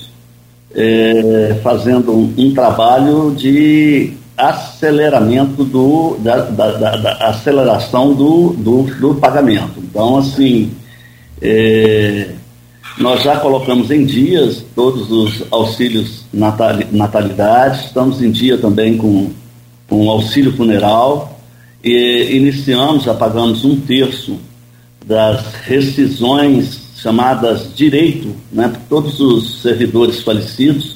[0.74, 8.82] é, fazendo um, um trabalho de aceleramento do, da, da, da, da aceleração do, do,
[8.82, 9.78] do, pagamento.
[9.78, 10.72] Então, assim,
[11.40, 12.30] é,
[12.98, 19.30] nós já colocamos em dias todos os auxílios natalidade, estamos em dia também com,
[19.88, 21.40] com auxílio funeral,
[21.82, 24.38] e iniciamos, já pagamos um terço
[25.04, 30.95] das rescisões chamadas direito, né, todos os servidores falecidos,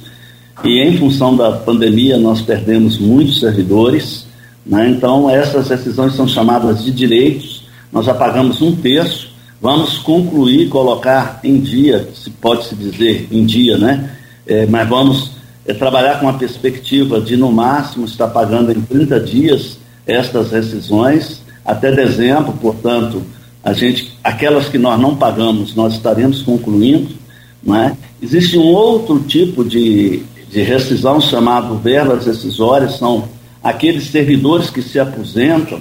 [0.64, 4.27] e em função da pandemia nós perdemos muitos servidores,
[4.64, 4.90] né?
[4.90, 11.40] então essas decisões são chamadas de direitos, nós já pagamos um terço, vamos concluir, colocar
[11.42, 14.11] em dia, se pode se dizer em dia, né?
[14.46, 15.33] É, mas vamos
[15.66, 21.42] é, trabalhar com a perspectiva de no máximo estar pagando em 30 dias estas rescisões
[21.64, 23.23] até dezembro, portanto,
[23.62, 27.11] a gente, aquelas que nós não pagamos, nós estaremos concluindo,
[27.62, 27.96] né?
[28.23, 33.29] Existe um outro tipo de de rescisão chamado verbas rescisórias são
[33.63, 35.81] aqueles servidores que se aposentam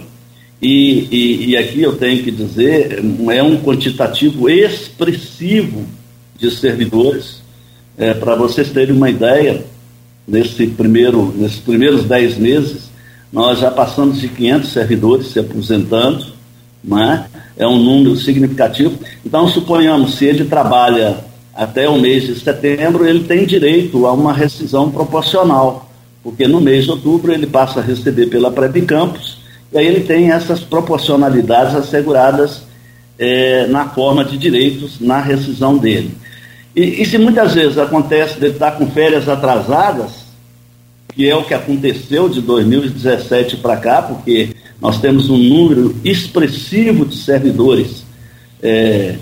[0.61, 5.85] e, e, e, aqui eu tenho que dizer, é um quantitativo expressivo
[6.37, 7.41] de servidores.
[7.97, 9.63] É, Para vocês terem uma ideia,
[10.27, 12.89] nesse primeiro, nesses primeiros dez meses,
[13.31, 16.25] nós já passamos de 500 servidores se aposentando,
[16.83, 17.25] né?
[17.55, 18.99] é um número significativo.
[19.25, 21.23] Então, suponhamos, se ele trabalha
[21.59, 25.91] até o mês de setembro, ele tem direito a uma rescisão proporcional,
[26.23, 28.49] porque no mês de outubro ele passa a receber pela
[28.87, 32.61] Campos e aí ele tem essas proporcionalidades asseguradas
[33.17, 36.15] é, na forma de direitos na rescisão dele.
[36.73, 40.11] E, e se muitas vezes acontece de estar com férias atrasadas,
[41.13, 47.05] que é o que aconteceu de 2017 para cá, porque nós temos um número expressivo
[47.05, 48.05] de servidores
[48.63, 49.17] é,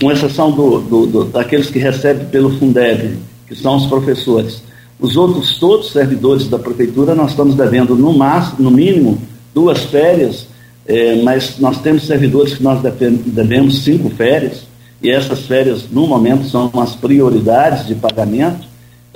[0.00, 4.62] com exceção do, do, do, daqueles que recebem pelo Fundeb, que são os professores.
[4.98, 9.20] Os outros todos servidores da prefeitura, nós estamos devendo no, máximo, no mínimo
[9.54, 10.46] duas férias,
[10.86, 14.68] é, mas nós temos servidores que nós devemos cinco férias,
[15.02, 18.66] e essas férias, no momento, são as prioridades de pagamento.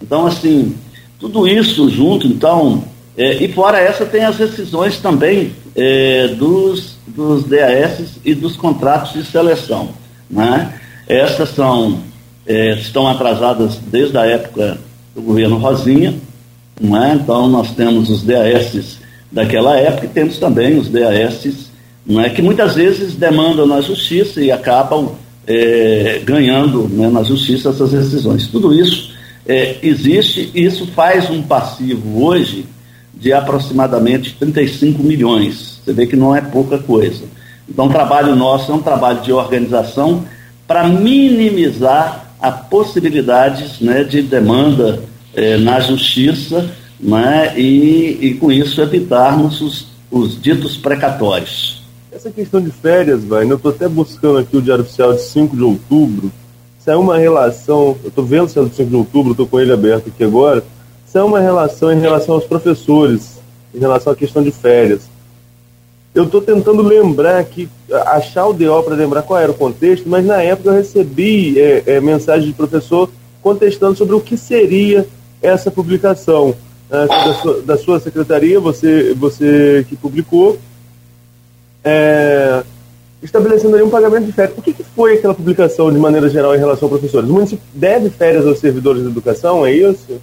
[0.03, 0.75] Então, assim,
[1.19, 2.85] tudo isso junto, então,
[3.17, 9.13] é, e fora essa, tem as decisões também é, dos, dos DAS e dos contratos
[9.13, 9.91] de seleção.
[10.35, 10.75] Né?
[11.07, 12.01] Essas são,
[12.47, 14.79] é, estão atrasadas desde a época
[15.15, 16.15] do governo Rosinha,
[16.81, 17.15] não é?
[17.15, 18.99] então nós temos os DAS
[19.31, 21.71] daquela época e temos também os DAS
[22.05, 22.29] não é?
[22.29, 25.13] que muitas vezes demandam na justiça e acabam
[25.47, 28.49] é, ganhando né, na justiça essas decisões.
[28.49, 29.15] Tudo isso
[29.47, 32.67] é, existe e isso faz um passivo hoje
[33.15, 35.81] de aproximadamente 35 milhões.
[35.85, 37.25] Você vê que não é pouca coisa.
[37.69, 40.25] Então, o trabalho nosso é um trabalho de organização
[40.67, 45.03] para minimizar a possibilidades né, de demanda
[45.35, 51.83] eh, na justiça né, e, e, com isso, evitarmos os, os ditos precatórios.
[52.13, 55.57] Essa questão de férias, vai, eu estou até buscando aqui o Diário Oficial de 5
[55.57, 56.31] de outubro,
[56.79, 59.73] saiu uma relação, eu estou vendo o Diário de 5 de outubro, estou com ele
[59.73, 60.63] aberto aqui agora,
[61.23, 63.39] uma relação em relação aos professores,
[63.73, 65.03] em relação à questão de férias.
[66.15, 67.69] Eu estou tentando lembrar aqui,
[68.07, 71.83] achar o DO para lembrar qual era o contexto, mas na época eu recebi é,
[71.87, 73.11] é, mensagem de professor
[73.43, 75.09] contestando sobre o que seria
[75.43, 76.55] essa publicação
[76.89, 80.57] é, da, sua, da, sua, secretaria, você, você que publicou,
[81.83, 82.63] é,
[83.21, 84.57] estabelecendo ali um pagamento de férias.
[84.57, 87.29] O que, que, foi aquela publicação de maneira geral em relação aos professores?
[87.29, 90.21] O município deve férias aos servidores da educação, é isso?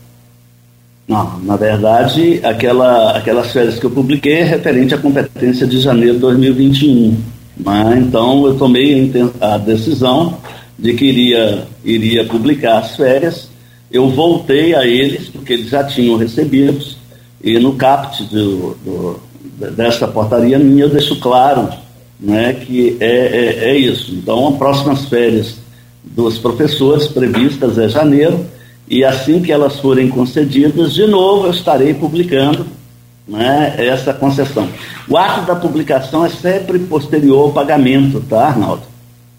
[1.08, 6.14] Não, na verdade, aquela, aquelas férias que eu publiquei é referente à competência de janeiro
[6.14, 7.18] de 2021.
[7.58, 8.04] Né?
[8.08, 10.38] Então, eu tomei a decisão
[10.78, 13.50] de que iria, iria publicar as férias.
[13.92, 16.98] Eu voltei a eles, porque eles já tinham recebidos,
[17.44, 19.20] e no CAPT do, do,
[19.72, 21.70] dessa portaria minha eu deixo claro
[22.20, 24.14] né, que é, é, é isso.
[24.14, 25.56] Então, as próximas férias
[26.04, 28.46] dos professores previstas é janeiro
[28.92, 32.66] e assim que elas forem concedidas, de novo eu estarei publicando
[33.26, 34.68] né, essa concessão.
[35.08, 38.84] O ato da publicação é sempre posterior ao pagamento, tá, Arnaldo?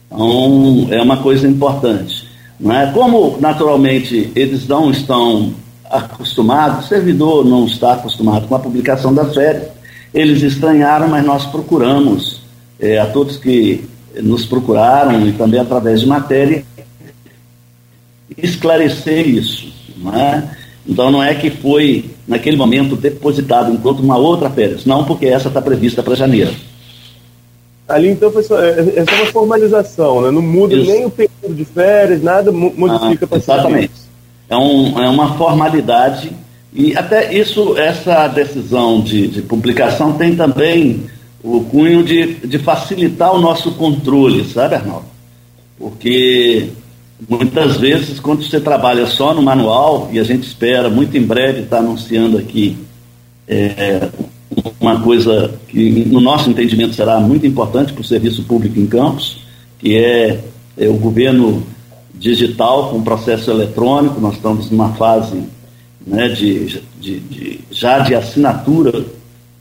[0.06, 2.26] Então, é uma coisa importante.
[2.58, 2.90] Né?
[2.94, 5.52] Como, naturalmente, eles não estão
[5.90, 9.68] acostumados, o servidor não está acostumado com a publicação das férias,
[10.14, 12.40] eles estranharam, mas nós procuramos,
[12.80, 13.84] é, a todos que
[14.18, 16.64] nos procuraram e também através de matéria,
[18.38, 19.72] esclarecer isso.
[19.96, 20.56] Não é?
[20.86, 24.84] Então não é que foi, naquele momento, depositado enquanto uma outra férias.
[24.84, 26.52] Não, porque essa está prevista para janeiro.
[27.88, 30.30] Ali então foi só, é, é só uma formalização, né?
[30.30, 30.90] não muda isso.
[30.90, 33.92] nem o período de férias, nada modifica ah, para Exatamente.
[34.48, 36.32] É, um, é uma formalidade
[36.72, 41.04] e até isso, essa decisão de, de publicação tem também
[41.44, 45.04] o cunho de, de facilitar o nosso controle, sabe, Arnaldo?
[45.78, 46.70] Porque
[47.28, 51.60] Muitas vezes, quando você trabalha só no manual, e a gente espera muito em breve
[51.60, 52.76] estar anunciando aqui
[53.46, 54.08] é,
[54.80, 59.38] uma coisa que, no nosso entendimento, será muito importante para o serviço público em campos,
[59.78, 60.40] que é,
[60.76, 61.64] é o governo
[62.14, 64.20] digital com processo eletrônico.
[64.20, 65.42] Nós estamos numa fase
[66.06, 69.04] né, de, de, de, já de assinatura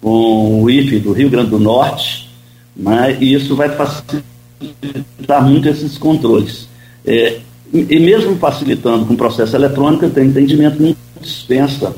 [0.01, 2.29] com o IFE do Rio Grande do Norte,
[2.75, 6.67] né, e isso vai facilitar muito esses controles.
[7.05, 7.39] É,
[7.73, 11.93] e mesmo facilitando com processo eletrônico, tenho entendimento não dispensa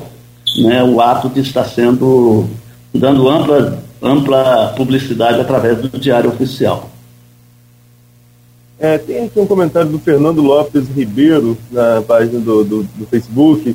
[0.62, 2.48] né, o ato de estar sendo
[2.92, 6.90] dando ampla, ampla publicidade através do Diário Oficial.
[8.78, 13.74] É, tem aqui um comentário do Fernando Lopes Ribeiro na página do, do, do Facebook.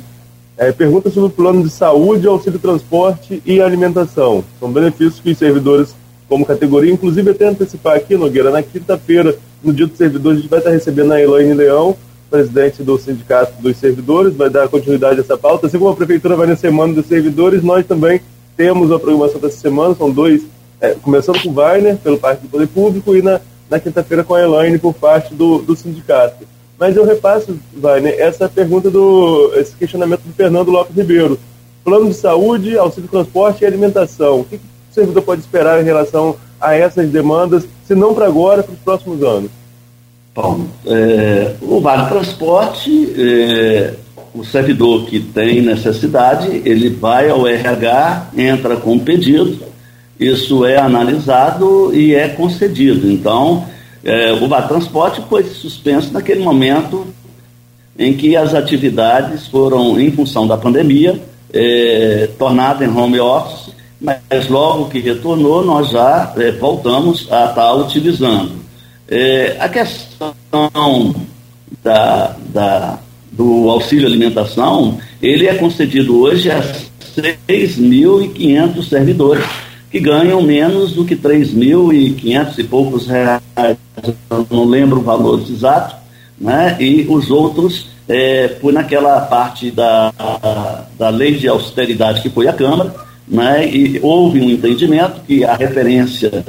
[0.56, 4.44] É, pergunta sobre o plano de saúde, auxílio transporte e alimentação.
[4.58, 5.94] São benefícios que os servidores,
[6.28, 10.48] como categoria, inclusive até antecipar aqui, Nogueira, na quinta-feira no dia do servidor, a gente
[10.48, 11.96] vai estar recebendo a Elaine Leão,
[12.30, 15.66] presidente do Sindicato dos Servidores, vai dar continuidade a essa pauta.
[15.66, 18.20] Assim como a Prefeitura vai na Semana dos Servidores, nós também
[18.56, 20.42] temos a programação dessa semana, são dois,
[20.80, 24.34] é, começando com o Wagner, pelo parte do Poder Público, e na, na quinta-feira com
[24.34, 26.46] a Elaine, por parte do, do sindicato.
[26.78, 29.52] Mas eu repasso, Wagner, essa pergunta do.
[29.56, 31.38] esse questionamento do Fernando Lopes Ribeiro.
[31.84, 34.40] Plano de saúde, auxílio transporte e alimentação.
[34.40, 38.26] O que, que o servidor pode esperar em relação a essas demandas, se não para
[38.26, 39.50] agora, para os próximos anos?
[40.34, 43.94] Bom, é, o Vale Transporte, é,
[44.32, 49.58] o servidor que tem necessidade, ele vai ao RH, entra com o pedido,
[50.18, 53.10] isso é analisado e é concedido.
[53.10, 53.66] Então,
[54.04, 57.06] é, o Vale Transporte foi suspenso naquele momento
[57.98, 61.20] em que as atividades foram, em função da pandemia,
[61.52, 67.74] é, tornadas em home office mas logo que retornou, nós já é, voltamos a estar
[67.74, 68.52] utilizando.
[69.08, 71.14] É, a questão
[71.82, 72.98] da, da,
[73.30, 76.62] do auxílio alimentação, ele é concedido hoje a
[77.16, 79.44] 6.500 servidores,
[79.90, 83.42] que ganham menos do que 3.500 e poucos reais,
[84.48, 85.96] não lembro o valor exato,
[86.40, 86.76] né?
[86.80, 90.12] e os outros, é, foi naquela parte da,
[90.96, 92.94] da lei de austeridade que foi a Câmara,
[93.30, 96.44] né, e houve um entendimento que a referência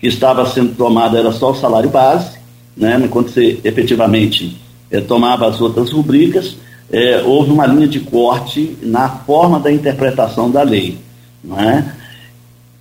[0.00, 2.36] que estava sendo tomada era só o salário base,
[2.76, 4.56] né, enquanto você efetivamente
[4.90, 6.56] é, tomava as outras rubricas,
[6.90, 10.98] é, houve uma linha de corte na forma da interpretação da lei.
[11.42, 11.94] Né?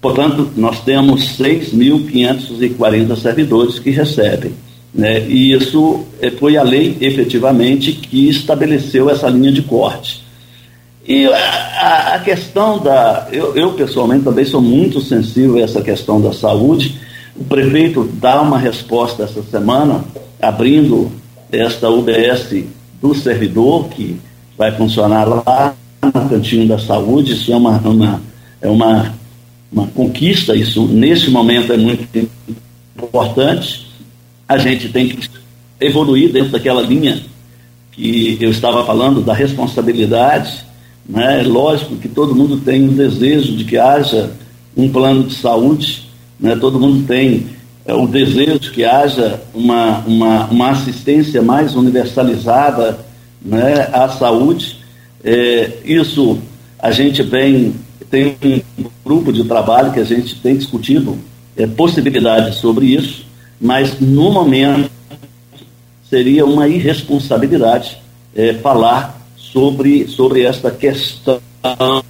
[0.02, 4.54] Portanto, nós temos 6.540 servidores que recebem.
[4.94, 5.28] Né?
[5.28, 6.06] E isso
[6.40, 10.25] foi a lei, efetivamente, que estabeleceu essa linha de corte.
[11.08, 13.28] E a, a questão da.
[13.32, 17.00] Eu, eu, pessoalmente, também sou muito sensível a essa questão da saúde.
[17.36, 20.04] O prefeito dá uma resposta essa semana,
[20.42, 21.12] abrindo
[21.52, 22.64] esta UBS
[23.02, 24.20] do servidor, que
[24.58, 28.22] vai funcionar lá no cantinho da saúde, isso é uma, uma,
[28.62, 29.14] é uma,
[29.72, 32.30] uma conquista, isso nesse momento é muito
[32.98, 33.86] importante.
[34.48, 35.30] A gente tem que
[35.80, 37.22] evoluir dentro daquela linha
[37.92, 40.66] que eu estava falando da responsabilidade.
[41.08, 41.42] Né?
[41.42, 44.32] É lógico que todo mundo tem o desejo de que haja
[44.76, 46.56] um plano de saúde, né?
[46.56, 47.48] todo mundo tem
[47.86, 53.00] é, o desejo de que haja uma, uma, uma assistência mais universalizada
[53.42, 54.84] né, à saúde.
[55.24, 56.40] É, isso
[56.80, 57.76] a gente vem,
[58.10, 58.36] tem
[58.78, 61.18] um grupo de trabalho que a gente tem discutido
[61.56, 63.26] é, possibilidades sobre isso,
[63.62, 64.90] mas no momento
[66.10, 67.98] seria uma irresponsabilidade
[68.36, 69.15] é, falar
[69.56, 71.40] sobre, sobre esta questão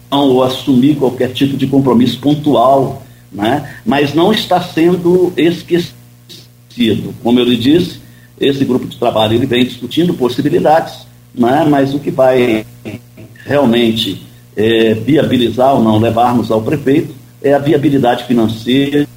[0.10, 3.76] ou assumir qualquer tipo de compromisso pontual, né?
[3.86, 7.14] mas não está sendo esquecido.
[7.22, 8.00] Como eu lhe disse,
[8.42, 11.64] esse grupo de trabalho ele vem discutindo possibilidades, né?
[11.70, 12.66] mas o que vai
[13.46, 14.24] realmente
[14.58, 19.08] é, viabilizar ou não levarmos ao prefeito é a viabilidade financeira,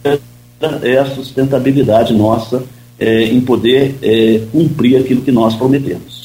[0.83, 2.62] é a sustentabilidade nossa
[3.01, 6.18] é, em poder é, cumprir aquilo que nós prometemos.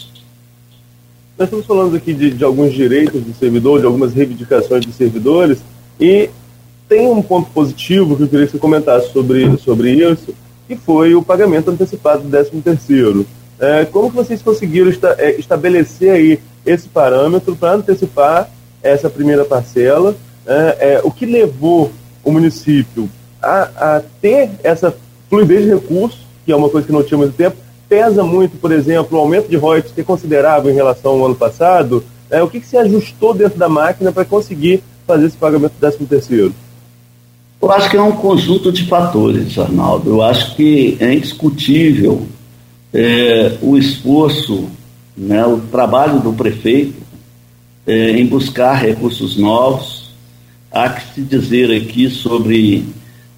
[1.44, 5.58] Nós estamos falando aqui de, de alguns direitos do servidor, de algumas reivindicações dos servidores,
[6.00, 6.30] e
[6.88, 10.34] tem um ponto positivo que eu queria que você comentasse sobre, sobre isso,
[10.70, 13.26] que foi o pagamento antecipado do 13 terceiro.
[13.60, 18.50] É, como que vocês conseguiram esta, é, estabelecer aí esse parâmetro para antecipar
[18.82, 20.16] essa primeira parcela?
[20.48, 21.91] É, é, o que levou
[22.24, 23.10] o município
[23.41, 24.96] a, a ter essa
[25.30, 27.56] fluidez de recursos que é uma coisa que não tinha muito tempo,
[27.94, 31.36] pesa muito, por exemplo, o aumento de royalties que é considerável em relação ao ano
[31.36, 32.04] passado.
[32.28, 35.80] É, o que, que se ajustou dentro da máquina para conseguir fazer esse pagamento do
[35.80, 36.56] 13 terceiro?
[37.62, 40.10] Eu acho que é um conjunto de fatores, Arnaldo.
[40.10, 42.26] Eu acho que é indiscutível
[42.91, 44.68] é, o esforço,
[45.16, 47.00] né, o trabalho do prefeito
[47.86, 50.10] é, em buscar recursos novos.
[50.72, 52.88] Há que se dizer aqui sobre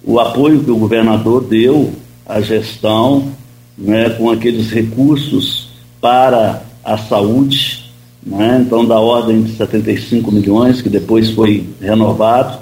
[0.02, 1.92] o apoio que o governador deu
[2.24, 3.36] a gestão
[3.76, 5.68] né, com aqueles recursos
[6.00, 7.92] para a saúde,
[8.24, 12.58] né, então da ordem de 75 milhões, que depois foi renovado.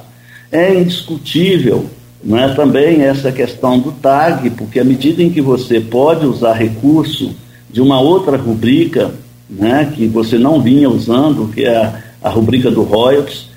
[0.50, 1.86] É indiscutível
[2.22, 7.34] né, também essa questão do TAG, porque à medida em que você pode usar recurso
[7.70, 9.12] de uma outra rubrica,
[9.48, 13.48] né, que você não vinha usando, que é a, a rubrica do royalties,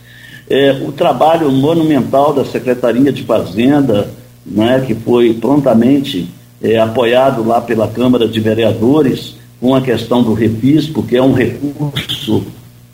[0.50, 4.10] é, o trabalho monumental da Secretaria de Fazenda,
[4.46, 6.30] né, que foi prontamente
[6.62, 11.34] é, apoiado lá pela Câmara de Vereadores com a questão do refis, porque é um
[11.34, 12.46] recurso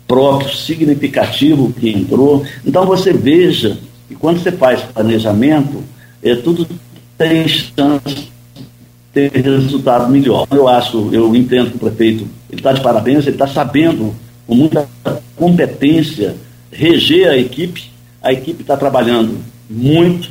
[0.06, 2.44] próprio significativo que entrou.
[2.64, 5.82] Então você veja que quando você faz planejamento,
[6.22, 6.66] é, tudo
[7.16, 8.30] tem chance de
[9.12, 10.46] ter resultado melhor.
[10.50, 14.14] Eu acho, eu entendo que o prefeito ele está de parabéns, ele está sabendo
[14.46, 14.88] com muita
[15.36, 16.36] competência
[16.70, 17.90] reger a equipe.
[18.22, 19.38] A equipe está trabalhando
[19.68, 20.30] muito,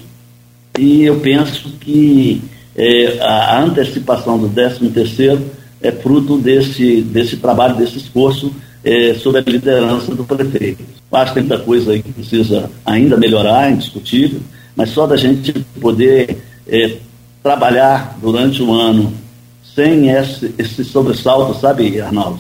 [0.78, 2.42] e eu penso que
[2.76, 5.44] é, a antecipação do 13 terceiro
[5.82, 8.52] é fruto desse, desse trabalho, desse esforço
[8.84, 10.84] é, sob a liderança do prefeito.
[11.12, 14.42] Acho que tem muita coisa aí que precisa ainda melhorar, indiscutível,
[14.76, 16.98] mas só da gente poder é,
[17.44, 19.14] trabalhar durante um ano
[19.76, 22.40] sem esse, esse sobressalto, sabe, Arnaldo?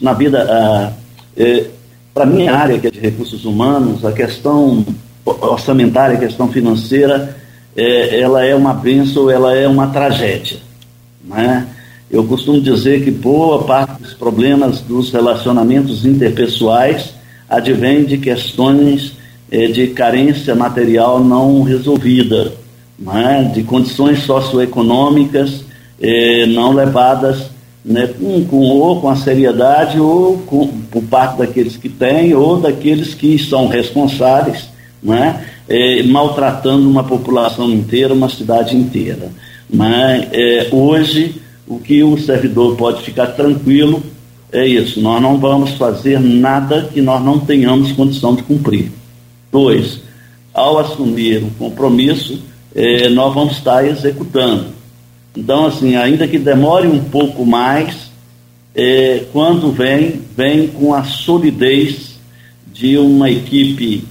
[0.00, 0.94] Na vida,
[1.36, 1.66] é,
[2.12, 4.84] para minha área, que é de recursos humanos, a questão
[5.24, 7.36] orçamentária, a questão financeira,
[7.76, 10.58] é, ela é uma bênção, ela é uma tragédia.
[11.24, 11.66] Né?
[12.10, 17.14] Eu costumo dizer que boa parte dos problemas dos relacionamentos interpessoais
[17.48, 19.16] advém de questões
[19.50, 22.52] é, de carência material não resolvida,
[22.98, 23.50] né?
[23.54, 25.64] de condições socioeconômicas
[26.00, 27.54] é, não levadas
[27.84, 32.58] né, com, com, ou com a seriedade ou com, por parte daqueles que têm ou
[32.58, 34.68] daqueles que são responsáveis,
[35.04, 35.44] né?
[35.68, 39.30] é, maltratando uma população inteira, uma cidade inteira.
[39.70, 44.02] Mas é, hoje o que o servidor pode ficar tranquilo
[44.52, 48.90] é isso: nós não vamos fazer nada que nós não tenhamos condição de cumprir.
[49.50, 50.00] Dois,
[50.52, 52.42] ao assumir o compromisso,
[52.74, 54.66] é, nós vamos estar executando.
[55.36, 58.10] Então, assim, ainda que demore um pouco mais,
[58.74, 62.14] é, quando vem, vem com a solidez
[62.72, 64.04] de uma equipe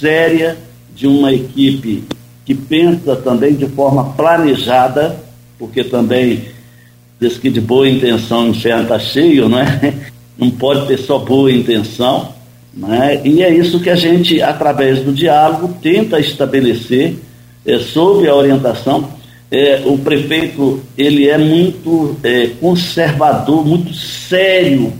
[0.00, 0.56] séria,
[0.94, 2.04] de uma equipe
[2.44, 5.16] que pensa também de forma planejada,
[5.58, 6.44] porque também
[7.20, 9.94] diz que de boa intenção o inferno está cheio, não é?
[10.38, 12.34] Não pode ter só boa intenção,
[12.74, 13.22] né?
[13.24, 17.16] e é isso que a gente, através do diálogo, tenta estabelecer
[17.64, 19.08] é, sob a orientação.
[19.50, 24.92] É, o prefeito ele é muito é, conservador, muito sério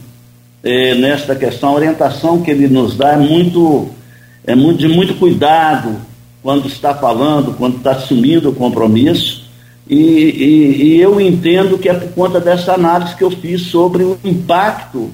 [0.62, 1.70] é, nesta questão.
[1.70, 3.90] A orientação que ele nos dá é muito,
[4.46, 5.96] é muito de muito cuidado
[6.42, 9.44] quando está falando, quando está assumindo o compromisso.
[9.88, 14.02] E, e, e, eu entendo que é por conta dessa análise que eu fiz sobre
[14.04, 15.10] o impacto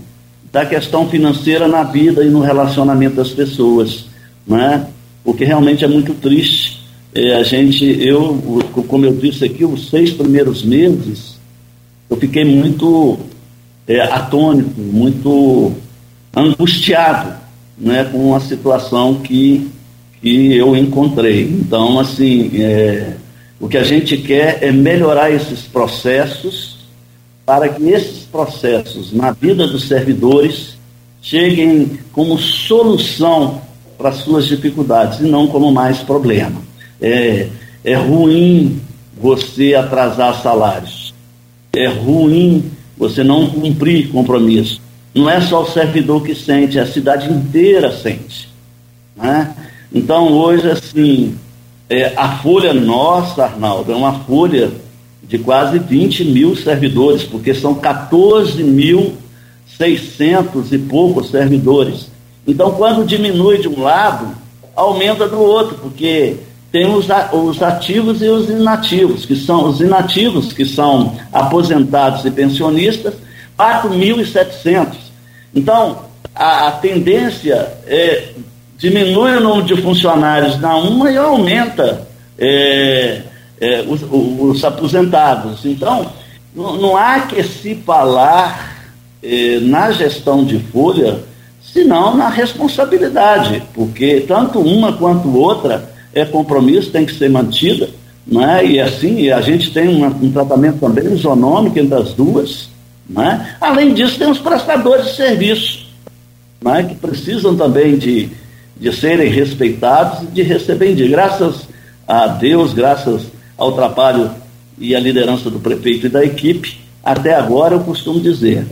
[0.52, 4.06] da questão financeira na vida e no relacionamento das pessoas,
[4.46, 4.86] né?
[5.24, 6.82] Porque realmente é muito triste.
[7.14, 11.38] É, a gente, eu, como eu disse aqui, os seis primeiros meses,
[12.08, 13.18] eu fiquei muito
[13.86, 15.72] é, atônito, muito
[16.34, 17.41] angustiado,
[17.82, 19.70] né, com a situação que
[20.22, 21.42] que eu encontrei.
[21.42, 23.14] Então, assim, é,
[23.58, 26.78] o que a gente quer é melhorar esses processos
[27.44, 30.78] para que esses processos na vida dos servidores
[31.20, 33.62] cheguem como solução
[33.98, 36.62] para suas dificuldades e não como mais problema.
[37.00, 37.48] É,
[37.84, 38.80] é ruim
[39.20, 41.12] você atrasar salários.
[41.72, 44.80] É ruim você não cumprir compromisso.
[45.14, 48.48] Não é só o servidor que sente, a cidade inteira sente.
[49.16, 49.54] Né?
[49.92, 51.36] Então, hoje, assim,
[51.88, 54.70] é, a folha nossa, Arnaldo, é uma folha
[55.22, 62.10] de quase 20 mil servidores, porque são 14.600 e poucos servidores.
[62.46, 64.34] Então, quando diminui de um lado,
[64.74, 66.38] aumenta do outro, porque
[66.72, 72.30] tem os, os ativos e os inativos, que são os inativos, que são aposentados e
[72.30, 73.12] pensionistas,
[73.58, 74.96] 4.700.
[75.54, 78.30] Então, a, a tendência é
[78.82, 83.22] diminui o número de funcionários na uma e aumenta é,
[83.60, 85.64] é, os, os, aposentados.
[85.64, 86.10] Então,
[86.52, 88.82] não, não, há que se falar
[89.22, 91.20] é, na gestão de folha,
[91.62, 97.88] senão na responsabilidade, porque tanto uma quanto outra é compromisso, tem que ser mantida,
[98.26, 98.66] né?
[98.66, 102.68] e assim a gente tem uma, um tratamento também isonômico entre as duas.
[103.08, 103.56] Né?
[103.60, 105.86] Além disso, tem os prestadores de serviço,
[106.62, 106.84] né?
[106.84, 108.30] que precisam também de
[108.82, 111.68] de serem respeitados e de receberem de graças
[112.06, 113.22] a Deus, graças
[113.56, 114.32] ao trabalho
[114.76, 118.66] e à liderança do prefeito e da equipe, até agora eu costumo dizer,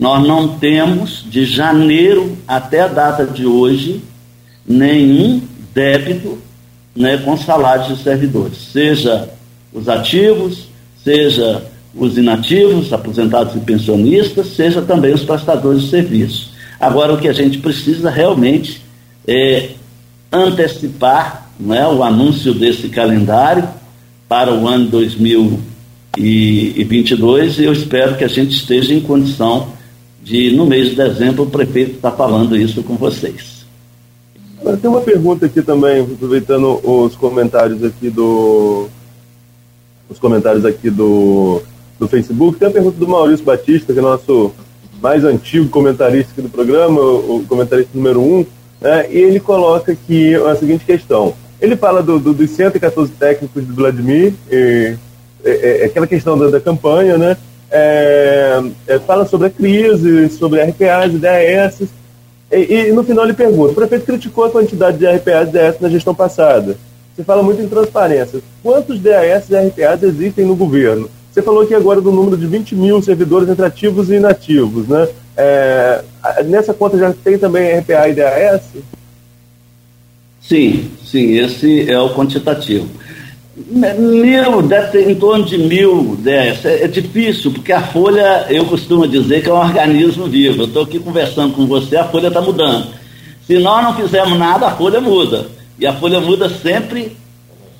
[0.00, 4.02] nós não temos de janeiro até a data de hoje
[4.66, 5.42] nenhum
[5.74, 6.38] débito
[6.96, 9.28] né, com salários de servidores, seja
[9.74, 10.68] os ativos,
[11.04, 16.52] seja os inativos, aposentados e pensionistas, seja também os prestadores de serviço.
[16.78, 18.80] Agora, o que a gente precisa realmente
[19.26, 19.70] é,
[20.32, 23.68] antecipar é, o anúncio desse calendário
[24.28, 29.78] para o ano 2022 e eu espero que a gente esteja em condição
[30.22, 33.60] de, no mês de dezembro, o prefeito estar tá falando isso com vocês.
[34.80, 38.88] Tem uma pergunta aqui também, aproveitando os comentários aqui do.
[40.08, 41.62] Os comentários aqui do,
[42.00, 42.58] do Facebook.
[42.58, 44.50] Tem a pergunta do Maurício Batista, que é nosso
[45.00, 48.44] mais antigo comentarista aqui do programa, o comentarista número um
[48.80, 51.34] né, e ele coloca aqui a seguinte questão.
[51.60, 54.96] Ele fala do, do, dos 114 técnicos do Vladimir, e,
[55.44, 57.36] é, é, aquela questão da, da campanha, né?
[57.70, 61.82] É, é, fala sobre a crise, sobre RPAs e DAS,
[62.50, 65.80] e, e, no final ele pergunta: o prefeito criticou a quantidade de RPAs e DAS
[65.80, 66.76] na gestão passada.
[67.14, 68.40] Você fala muito em transparência.
[68.62, 71.08] Quantos DAS e RPAs existem no governo?
[71.32, 75.08] Você falou aqui agora do número de 20 mil servidores entre ativos e inativos, né?
[75.36, 76.02] É,
[76.44, 78.62] nessa conta já tem também RPA e DAS?
[80.40, 82.88] Sim, sim, esse é o quantitativo.
[83.56, 86.64] Mil, deve ter em torno de mil DAS.
[86.64, 90.62] É, é difícil, porque a folha, eu costumo dizer que é um organismo vivo.
[90.62, 92.88] Eu estou aqui conversando com você, a folha está mudando.
[93.46, 95.46] Se nós não fizermos nada, a folha muda.
[95.78, 97.16] E a folha muda sempre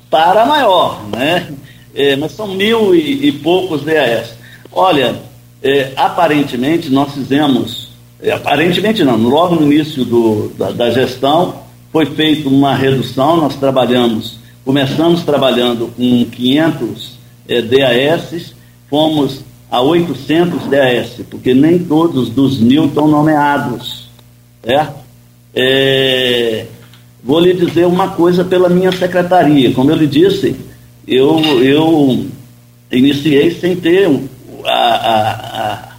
[0.09, 1.47] para maior, né?
[1.95, 4.33] É, mas são mil e, e poucos DAS.
[4.71, 5.15] Olha,
[5.61, 7.89] é, aparentemente nós fizemos,
[8.21, 11.55] é, aparentemente não, logo no início do, da, da, gestão
[11.91, 17.17] foi feita uma redução, nós trabalhamos, começamos trabalhando com 500
[17.47, 18.53] é, DAS,
[18.89, 24.09] fomos a 800 DAS, porque nem todos dos mil estão nomeados,
[24.63, 25.01] certo?
[25.53, 26.65] É,
[27.23, 30.55] vou lhe dizer uma coisa pela minha secretaria, como eu lhe disse,
[31.07, 32.27] eu, eu
[32.91, 34.07] iniciei sem ter
[34.65, 35.95] a, a, a,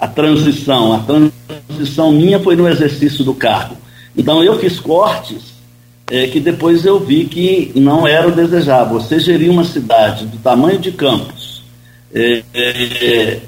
[0.00, 0.92] a transição.
[0.92, 0.98] A
[1.68, 3.76] transição minha foi no exercício do cargo.
[4.16, 5.52] Então eu fiz cortes
[6.10, 9.00] é, que depois eu vi que não era o desejável.
[9.00, 11.62] Você gerir uma cidade do tamanho de Campos,
[12.14, 13.40] é, é,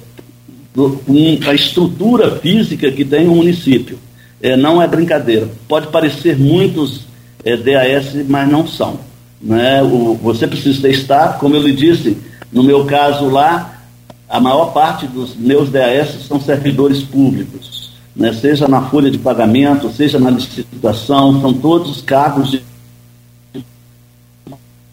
[0.75, 3.99] com a estrutura física que tem o município,
[4.41, 5.49] é, não é brincadeira.
[5.69, 7.03] Pode parecer muitos
[7.45, 8.99] é, DAS, mas não são.
[9.41, 9.83] Né?
[9.83, 12.17] O, você precisa estar, como eu lhe disse,
[12.53, 13.83] no meu caso lá,
[14.29, 17.93] a maior parte dos meus DAS são servidores públicos.
[18.17, 22.63] né, seja na folha de pagamento, seja na licitação, são todos cargos de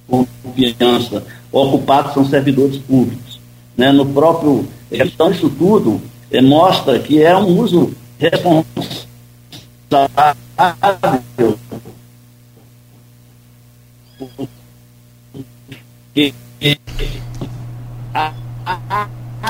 [0.08, 1.24] confiança.
[1.52, 3.40] Ocupados são servidores públicos.
[3.78, 4.68] Né, no próprio.
[4.92, 8.66] Então, isso tudo é, mostra que é um uso responsável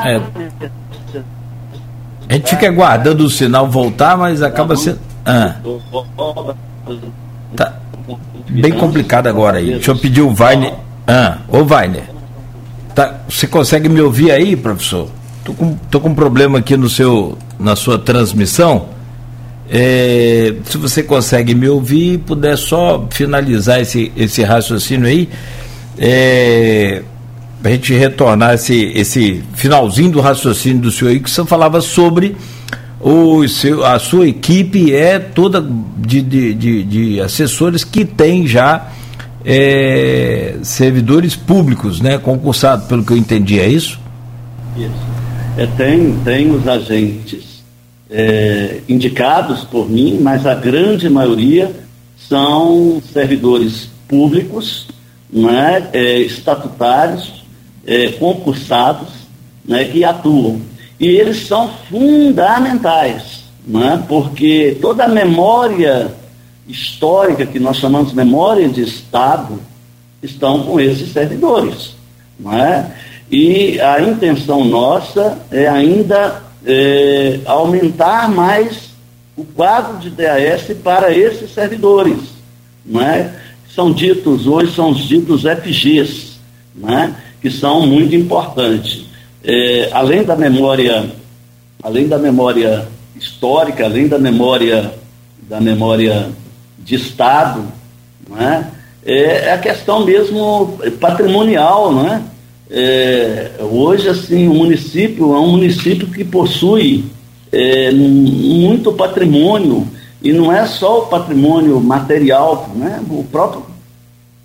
[0.03, 0.21] é.
[2.29, 4.99] A gente fica aguardando o sinal voltar, mas acaba sendo.
[5.25, 5.55] Ah.
[7.55, 7.73] Tá
[8.49, 9.71] bem complicado agora aí.
[9.71, 10.73] Deixa eu pedir o Vainer.
[11.07, 12.09] Ah, ô Vainer.
[12.95, 15.09] Tá, você consegue me ouvir aí, professor?
[15.43, 18.87] Tô com, tô com um problema aqui no seu, na sua transmissão.
[19.73, 25.29] É, se você consegue me ouvir, puder só finalizar esse, esse raciocínio aí,
[25.97, 27.01] é,
[27.63, 32.35] a gente retornar esse, esse finalzinho do raciocínio do senhor aí, que você falava sobre
[32.99, 35.65] o seu, a sua equipe é toda
[35.97, 38.89] de, de, de, de assessores que tem já
[39.45, 43.97] é, servidores públicos, né, concursados, pelo que eu entendi, é isso?
[44.75, 44.91] Isso.
[45.57, 47.50] É, tem, tem os agentes
[48.11, 51.71] é, indicados por mim, mas a grande maioria
[52.27, 54.87] são servidores públicos,
[55.31, 57.45] né, é, estatutários,
[57.87, 59.09] é, concursados,
[59.65, 60.61] né, que atuam.
[60.99, 66.13] E eles são fundamentais, né, porque toda a memória
[66.67, 69.59] histórica que nós chamamos de memória de Estado
[70.21, 71.95] estão com esses servidores.
[72.39, 72.91] Né?
[73.31, 78.91] E a intenção nossa é ainda é, aumentar mais
[79.35, 82.19] o quadro de DAS para esses servidores,
[82.85, 83.33] não é?
[83.73, 86.33] São ditos, hoje são os ditos FGs,
[86.75, 87.15] não é?
[87.41, 89.05] que são muito importantes.
[89.43, 91.09] É, além da memória,
[91.81, 94.93] além da memória histórica, além da memória
[95.49, 96.29] da memória
[96.77, 97.65] de Estado,
[98.29, 98.67] não é?
[99.03, 102.21] É a questão mesmo patrimonial, não é?
[102.73, 107.03] É, hoje, assim, o município é um município que possui
[107.51, 109.85] é, muito patrimônio,
[110.21, 113.03] e não é só o patrimônio material, né?
[113.09, 113.65] o próprio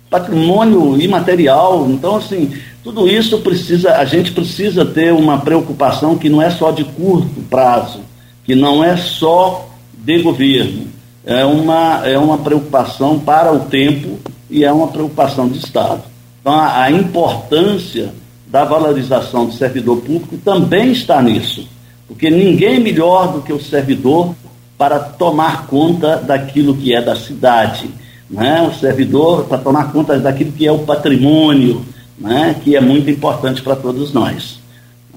[0.09, 1.87] patrimônio imaterial.
[1.89, 2.51] Então, assim,
[2.83, 7.41] tudo isso precisa, a gente precisa ter uma preocupação que não é só de curto
[7.49, 8.01] prazo,
[8.43, 10.87] que não é só de governo,
[11.25, 14.17] é uma, é uma preocupação para o tempo
[14.49, 16.16] e é uma preocupação de Estado.
[16.47, 18.13] Então, a, importância
[18.47, 21.67] da valorização do servidor público também está nisso,
[22.07, 24.33] porque ninguém melhor do que o servidor
[24.77, 27.89] para tomar conta daquilo que é da cidade.
[28.29, 28.61] Né?
[28.61, 31.85] O servidor para tomar conta daquilo que é o patrimônio,
[32.17, 32.55] né?
[32.63, 34.61] que é muito importante para todos nós.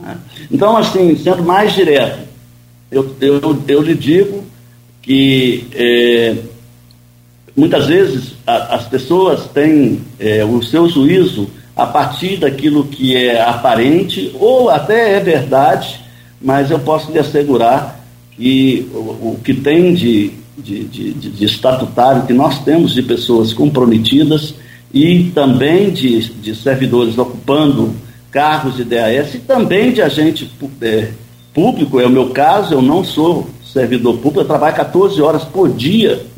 [0.03, 0.17] Né?
[0.51, 2.27] Então, assim, sendo mais direto,
[2.91, 4.43] eu, eu, eu lhe digo
[5.01, 6.35] que é,
[7.57, 13.41] muitas vezes a, as pessoas têm é, o seu juízo a partir daquilo que é
[13.41, 16.01] aparente ou até é verdade,
[16.41, 18.01] mas eu posso lhe assegurar
[18.33, 23.53] que o, o que tem de, de, de, de, estatutário que nós temos de pessoas
[23.53, 24.55] comprometidas
[24.93, 27.95] e também de, de servidores ocupando
[28.31, 30.51] cargos de DAS e também de agente
[30.83, 31.11] é,
[31.53, 35.69] público, é o meu caso, eu não sou servidor público, eu trabalho 14 horas por
[35.69, 36.30] dia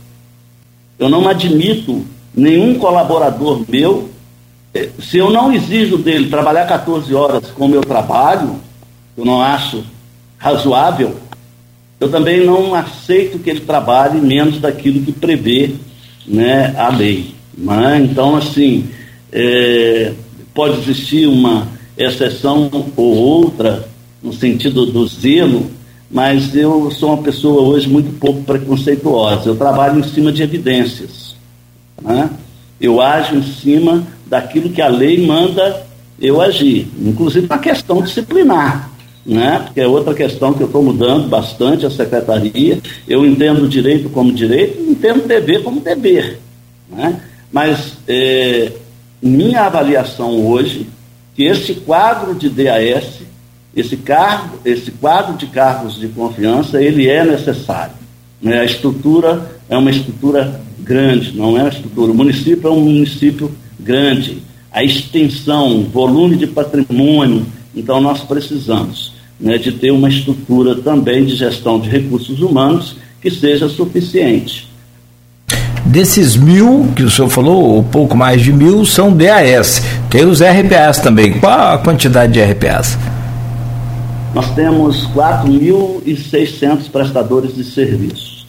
[1.02, 4.08] eu não admito nenhum colaborador meu,
[4.72, 8.60] eh, se eu não exijo dele trabalhar 14 horas como eu trabalho,
[9.16, 9.82] eu não acho
[10.38, 11.16] razoável,
[11.98, 15.74] eu também não aceito que ele trabalhe menos daquilo que prevê
[16.24, 17.34] né, a lei.
[17.58, 18.06] Né?
[18.08, 18.88] Então, assim,
[19.32, 20.12] é,
[20.54, 21.66] pode existir uma
[21.98, 23.88] exceção ou outra
[24.22, 25.68] no sentido do zelo,
[26.12, 29.48] mas eu sou uma pessoa hoje muito pouco preconceituosa.
[29.48, 31.34] Eu trabalho em cima de evidências.
[32.02, 32.28] Né?
[32.78, 35.86] Eu ajo em cima daquilo que a lei manda
[36.20, 38.90] eu agir, inclusive na questão disciplinar.
[39.24, 39.62] Né?
[39.64, 42.78] Porque é outra questão que eu estou mudando bastante a secretaria.
[43.08, 46.38] Eu entendo direito como direito, entendo dever como dever.
[46.90, 47.20] Né?
[47.50, 48.70] Mas é,
[49.22, 50.86] minha avaliação hoje,
[51.34, 53.22] que esse quadro de DAS
[53.74, 57.94] esse, cargo, esse quadro de cargos de confiança, ele é necessário.
[58.40, 58.60] Né?
[58.60, 62.12] A estrutura é uma estrutura grande, não é uma estrutura.
[62.12, 64.42] O município é um município grande.
[64.70, 71.24] A extensão, o volume de patrimônio, então nós precisamos né, de ter uma estrutura também
[71.24, 74.70] de gestão de recursos humanos que seja suficiente.
[75.84, 79.82] Desses mil que o senhor falou, ou pouco mais de mil, são DAS.
[80.08, 81.38] Tem os RPAs também.
[81.38, 82.96] Qual a quantidade de RPAs?
[84.34, 88.46] Nós temos 4.600 prestadores de serviços.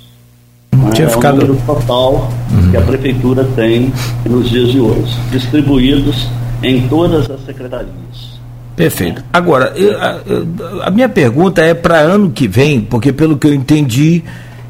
[0.93, 1.37] Tinha é ficado...
[1.37, 2.71] o número total uhum.
[2.71, 3.91] que a prefeitura tem
[4.25, 6.27] nos dias de hoje, distribuídos
[6.61, 7.93] em todas as secretarias.
[8.75, 9.23] Perfeito.
[9.31, 13.53] Agora, eu, a, a, minha pergunta é para ano que vem, porque pelo que eu
[13.53, 14.23] entendi,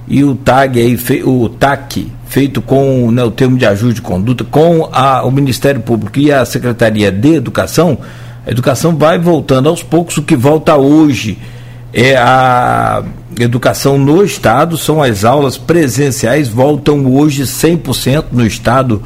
[0.07, 4.43] e o TAG aí, o TAC, feito com né, o termo de ajuste de conduta,
[4.43, 7.97] com a, o Ministério Público e a Secretaria de Educação,
[8.45, 11.37] a educação vai voltando aos poucos, o que volta hoje
[11.93, 13.03] é a
[13.39, 19.01] educação no Estado, são as aulas presenciais, voltam hoje 100% no Estado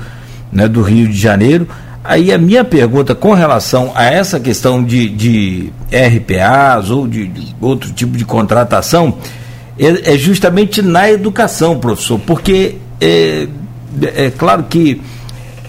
[0.51, 1.67] né, do Rio de Janeiro.
[2.03, 7.55] Aí a minha pergunta com relação a essa questão de, de RPAs ou de, de
[7.59, 9.17] outro tipo de contratação
[9.77, 13.47] é, é, justamente na educação, professor, porque é,
[14.01, 15.01] é, claro que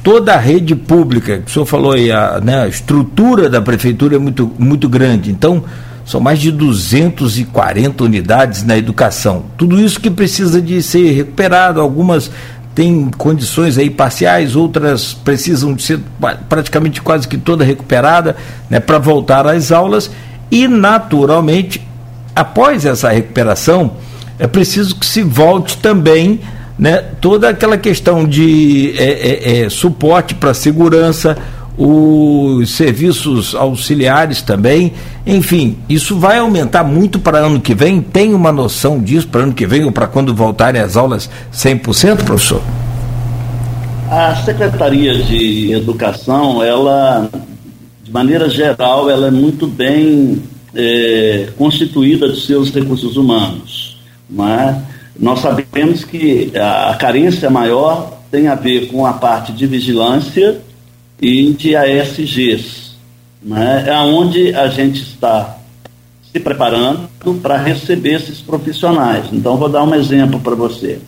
[0.08, 4.18] toda a rede pública, o senhor falou aí, a, né, a estrutura da prefeitura é
[4.18, 5.62] muito, muito grande, então
[6.02, 9.44] são mais de 240 unidades na educação.
[9.58, 12.30] Tudo isso que precisa de ser recuperado, algumas
[12.74, 16.00] têm condições aí parciais, outras precisam de ser
[16.48, 18.34] praticamente quase que toda recuperada
[18.70, 20.10] né, para voltar às aulas
[20.50, 21.86] e naturalmente
[22.34, 23.92] após essa recuperação
[24.38, 26.40] é preciso que se volte também
[26.78, 31.36] né, toda aquela questão de é, é, é, suporte para segurança,
[31.76, 34.92] os serviços auxiliares também,
[35.26, 38.00] enfim, isso vai aumentar muito para ano que vem?
[38.00, 42.24] Tem uma noção disso para ano que vem ou para quando voltarem as aulas 100%,
[42.24, 42.60] professor?
[44.10, 47.28] A Secretaria de Educação, ela,
[48.02, 50.42] de maneira geral, ela é muito bem
[50.74, 53.98] é, constituída de seus recursos humanos.
[54.28, 54.82] Não é?
[55.18, 60.60] Nós sabemos que a carência maior tem a ver com a parte de vigilância
[61.20, 62.92] e de ASGs,
[63.42, 63.84] né?
[63.88, 65.58] é onde a gente está
[66.32, 67.08] se preparando
[67.42, 69.26] para receber esses profissionais.
[69.32, 71.00] Então, vou dar um exemplo para você.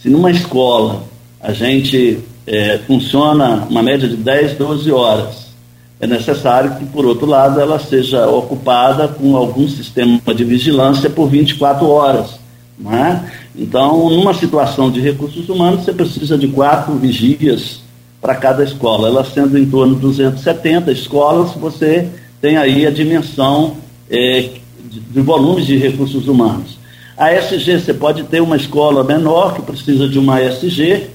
[0.00, 1.04] Se numa escola
[1.40, 5.52] a gente é, funciona uma média de 10, 12 horas,
[6.00, 11.28] é necessário que, por outro lado, ela seja ocupada com algum sistema de vigilância por
[11.28, 12.40] 24 horas.
[12.78, 13.30] Né?
[13.54, 17.80] Então, numa situação de recursos humanos, você precisa de quatro vigias
[18.20, 19.08] para cada escola.
[19.08, 22.08] Ela sendo em torno de 270 escolas, você
[22.40, 23.76] tem aí a dimensão
[24.10, 24.48] é,
[24.84, 26.78] de, de volumes de recursos humanos.
[27.16, 31.08] A SG, você pode ter uma escola menor que precisa de uma SG,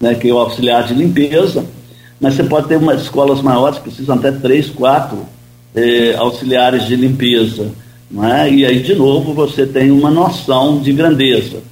[0.00, 1.64] né, que é o auxiliar de limpeza,
[2.20, 5.24] mas você pode ter umas escolas maiores que precisam até três, quatro
[5.74, 7.70] é, auxiliares de limpeza.
[8.18, 8.50] É?
[8.50, 11.62] E aí, de novo, você tem uma noção de grandeza.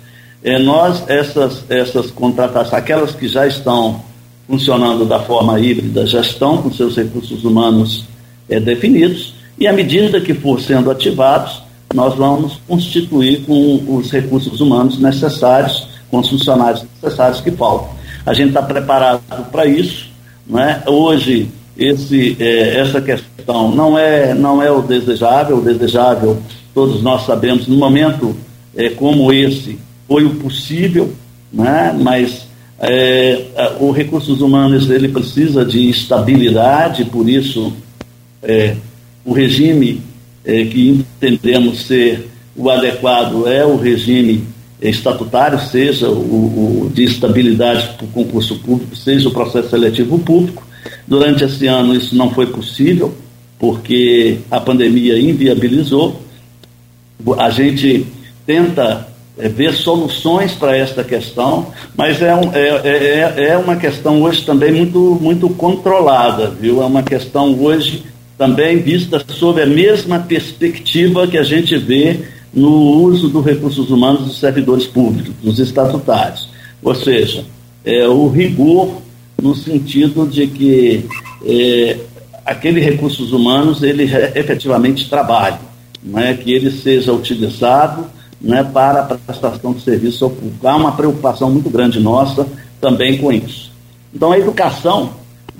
[0.42, 4.02] É, nós, essas, essas contratações, aquelas que já estão
[4.46, 8.04] funcionando da forma híbrida, já estão com seus recursos humanos
[8.48, 11.60] é, definidos, e à medida que for sendo ativados,
[11.92, 17.90] nós vamos constituir com os recursos humanos necessários, com os funcionários necessários que faltam.
[18.24, 20.08] A gente está preparado para isso.
[20.46, 20.82] Né?
[20.86, 26.38] Hoje, esse, é, essa questão não é, não é o desejável, o desejável,
[26.74, 28.36] todos nós sabemos, no momento
[28.76, 31.12] é, como esse, foi o possível,
[31.52, 31.96] né?
[31.98, 32.48] mas
[32.80, 33.44] é,
[33.78, 37.72] o recursos humanos ele precisa de estabilidade, por isso
[38.42, 38.74] é,
[39.24, 40.02] o regime
[40.44, 44.44] é, que entendemos ser o adequado é o regime
[44.80, 50.67] estatutário, seja o, o de estabilidade para o concurso público, seja o processo seletivo público,
[51.08, 53.14] Durante esse ano isso não foi possível,
[53.58, 56.20] porque a pandemia inviabilizou.
[57.38, 58.06] A gente
[58.46, 64.22] tenta é, ver soluções para esta questão, mas é, um, é, é, é uma questão
[64.22, 66.82] hoje também muito, muito controlada, viu?
[66.82, 68.04] É uma questão hoje
[68.36, 72.20] também vista sob a mesma perspectiva que a gente vê
[72.52, 76.50] no uso dos recursos humanos dos servidores públicos, dos estatutários.
[76.82, 77.44] Ou seja,
[77.82, 79.07] é, o rigor
[79.40, 81.06] no sentido de que
[81.44, 81.98] é,
[82.44, 85.58] aquele recursos humanos ele efetivamente trabalhe,
[86.16, 88.06] é que ele seja utilizado
[88.40, 90.66] né, para a prestação de serviço ao público.
[90.66, 92.46] Há uma preocupação muito grande nossa
[92.80, 93.70] também com isso.
[94.14, 95.10] Então a educação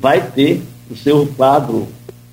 [0.01, 1.87] vai ter o seu quadro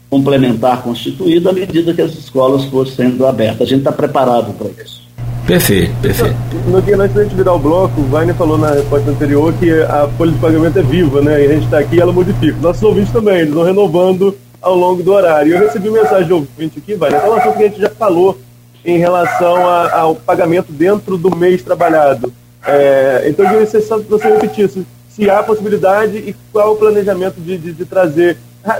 [0.10, 3.68] complementar constituído à medida que as escolas forem sendo abertas.
[3.68, 5.05] A gente está preparado para isso.
[5.46, 6.36] Perfeito, perfeito.
[6.68, 9.72] No que antes da gente virar o bloco, o Wagner falou na resposta anterior que
[9.72, 11.44] a folha de pagamento é viva, né?
[11.44, 12.58] E a gente está aqui e ela modifica.
[12.60, 15.54] Nossos ouvintes também, eles vão renovando ao longo do horário.
[15.54, 18.40] Eu recebi mensagem de ouvinte aqui, Wagner, um assunto que a gente já falou
[18.84, 22.34] em relação a, ao pagamento dentro do mês trabalhado.
[22.66, 27.56] É, então, eu queria que você repetisse se há possibilidade e qual o planejamento de,
[27.58, 28.38] de, de trazer.
[28.64, 28.80] Ah,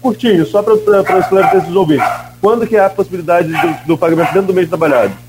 [0.00, 2.06] curtinho, só para esclarecer esses ouvintes
[2.40, 5.25] quando que há a possibilidade do, do pagamento dentro do mês trabalhado?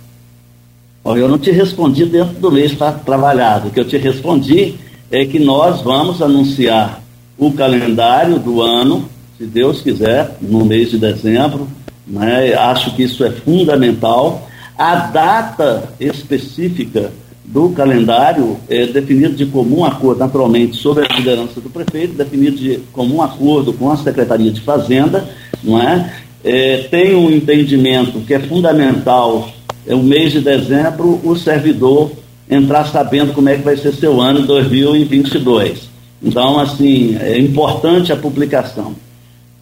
[1.16, 3.68] Eu não te respondi dentro do mês trabalhado.
[3.68, 4.76] O que eu te respondi
[5.10, 7.02] é que nós vamos anunciar
[7.38, 11.68] o calendário do ano, se Deus quiser, no mês de dezembro.
[12.06, 12.54] Né?
[12.54, 14.48] Acho que isso é fundamental.
[14.78, 17.12] A data específica
[17.46, 22.80] do calendário é definido de comum acordo, naturalmente, sob a liderança do prefeito, definido de
[22.92, 25.28] comum acordo com a Secretaria de Fazenda,
[25.64, 26.14] não é?
[26.44, 29.50] é tem um entendimento que é fundamental,
[29.88, 32.12] é o mês de dezembro, o servidor
[32.50, 35.90] entrar sabendo como é que vai ser seu ano 2022.
[36.22, 38.96] Então, assim, é importante a publicação.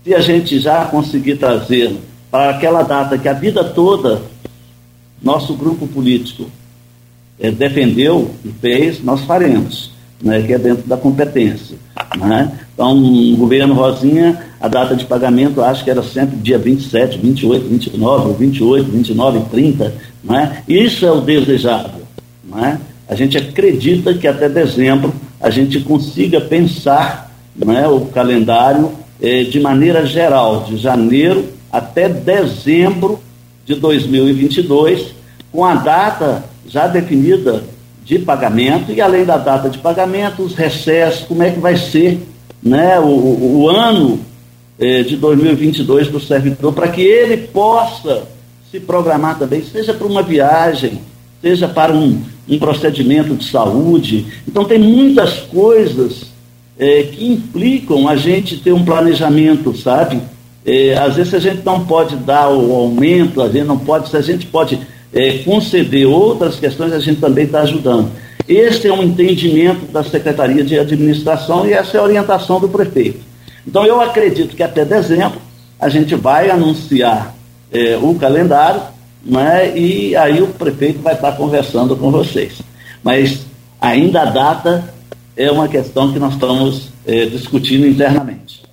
[0.04, 1.96] Se a gente já conseguir trazer
[2.32, 4.22] para aquela data que a vida toda
[5.22, 6.46] nosso grupo político
[7.40, 11.78] é, defendeu e fez, nós faremos, né, que é dentro da competência.
[12.18, 12.52] Né?
[12.74, 17.68] Então, o governo Rosinha, a data de pagamento acho que era sempre dia 27, 28,
[17.68, 19.94] 29, 28, 29, 30,
[20.34, 20.64] é?
[20.68, 22.02] Isso é o desejável.
[22.58, 22.78] É?
[23.08, 29.60] A gente acredita que até dezembro a gente consiga pensar é, o calendário eh, de
[29.60, 33.20] maneira geral, de janeiro até dezembro
[33.66, 35.14] de 2022,
[35.52, 37.64] com a data já definida
[38.04, 42.20] de pagamento e além da data de pagamento, os recessos, como é que vai ser
[42.62, 43.06] né, o,
[43.64, 44.20] o ano
[44.80, 48.24] eh, de 2022 do servidor, para que ele possa
[48.76, 51.00] se programar também, seja para uma viagem,
[51.42, 54.26] seja para um, um procedimento de saúde.
[54.46, 56.26] Então, tem muitas coisas
[56.78, 60.20] eh, que implicam a gente ter um planejamento, sabe?
[60.66, 64.18] Eh, às vezes a gente não pode dar o aumento, a gente não pode, se
[64.18, 64.78] a gente pode
[65.14, 68.12] é, conceder outras questões, a gente também está ajudando.
[68.46, 73.22] Este é um entendimento da Secretaria de Administração e essa é a orientação do prefeito.
[73.66, 75.40] Então, eu acredito que até dezembro
[75.80, 77.36] a gente vai anunciar
[77.72, 78.82] é, o calendário
[79.26, 82.62] né, e aí o prefeito vai estar conversando com vocês.
[83.04, 83.46] Mas
[83.82, 84.94] ainda a data
[85.36, 88.64] é uma questão que nós estamos é, discutindo internamente.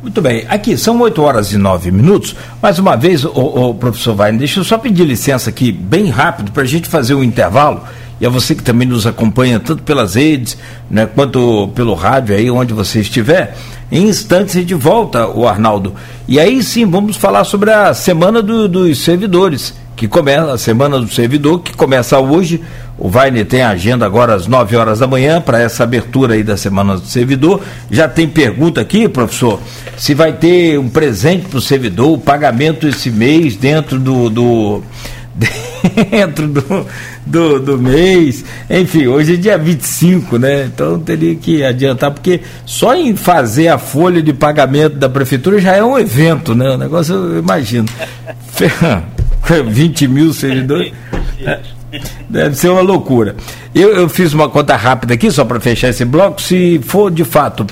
[0.00, 2.36] Muito bem, aqui são 8 horas e 9 minutos.
[2.62, 6.52] Mais uma vez, o, o professor Wagner, deixa eu só pedir licença aqui, bem rápido,
[6.52, 7.82] para a gente fazer um intervalo.
[8.20, 10.58] E a você que também nos acompanha, tanto pelas redes,
[10.90, 13.56] né, quanto pelo rádio aí, onde você estiver.
[13.90, 15.94] Em instantes gente volta, o Arnaldo.
[16.26, 21.00] E aí sim, vamos falar sobre a Semana do, dos Servidores que começa, a Semana
[21.00, 22.62] do Servidor, que começa hoje.
[22.96, 26.56] O Vainer tem agenda agora às 9 horas da manhã para essa abertura aí da
[26.56, 27.60] Semana do Servidor.
[27.90, 29.58] Já tem pergunta aqui, professor,
[29.96, 34.82] se vai ter um presente para o servidor, o pagamento esse mês dentro do, do
[36.10, 36.86] dentro do,
[37.24, 38.44] do, do, mês.
[38.68, 40.64] Enfim, hoje é dia 25, né?
[40.64, 45.76] Então teria que adiantar, porque só em fazer a folha de pagamento da prefeitura já
[45.76, 46.70] é um evento, né?
[46.70, 47.86] O negócio eu imagino.
[49.70, 50.92] 20 mil servidores.
[52.28, 53.34] Deve ser uma loucura.
[53.74, 56.42] Eu, eu fiz uma conta rápida aqui, só para fechar esse bloco.
[56.42, 57.66] Se for de fato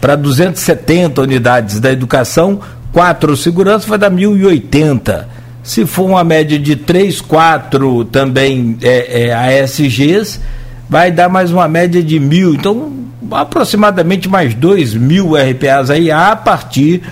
[0.00, 5.39] para 270 unidades da educação, quatro segurança vai dar 1.080.
[5.62, 10.40] Se for uma média de 3, 4 também é, é, ASGs,
[10.88, 12.54] vai dar mais uma média de mil.
[12.54, 12.92] Então,
[13.30, 17.02] aproximadamente mais 2 mil RPAs aí a partir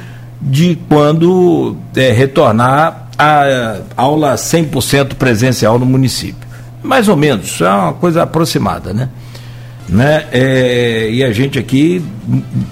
[0.41, 6.49] de quando é, retornar a aula 100% presencial no município.
[6.83, 9.09] Mais ou menos, é uma coisa aproximada, né?
[9.89, 10.27] né?
[10.31, 12.03] É, e a gente aqui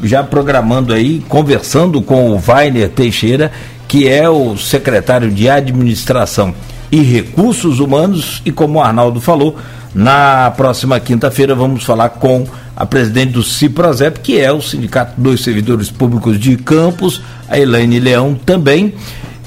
[0.02, 3.50] já programando aí, conversando com o Vainer Teixeira,
[3.88, 6.54] que é o secretário de Administração
[6.90, 9.56] e Recursos Humanos, e como o Arnaldo falou,
[9.94, 15.42] na próxima quinta-feira vamos falar com a presidente do CIPROSEP, que é o Sindicato dos
[15.42, 18.94] Servidores Públicos de Campos, a Elaine Leão também,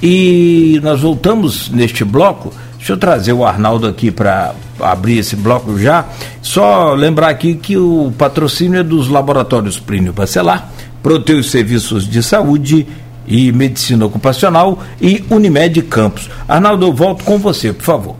[0.02, 2.52] e nós voltamos neste bloco.
[2.78, 6.06] Deixa eu trazer o Arnaldo aqui para abrir esse bloco já.
[6.42, 10.72] Só lembrar aqui que o patrocínio é dos laboratórios Plínio Bacelar,
[11.04, 12.88] Proteus Serviços de Saúde
[13.30, 16.30] e Medicina Ocupacional e Unimed Campos.
[16.48, 18.16] Arnaldo, eu volto com você, por favor.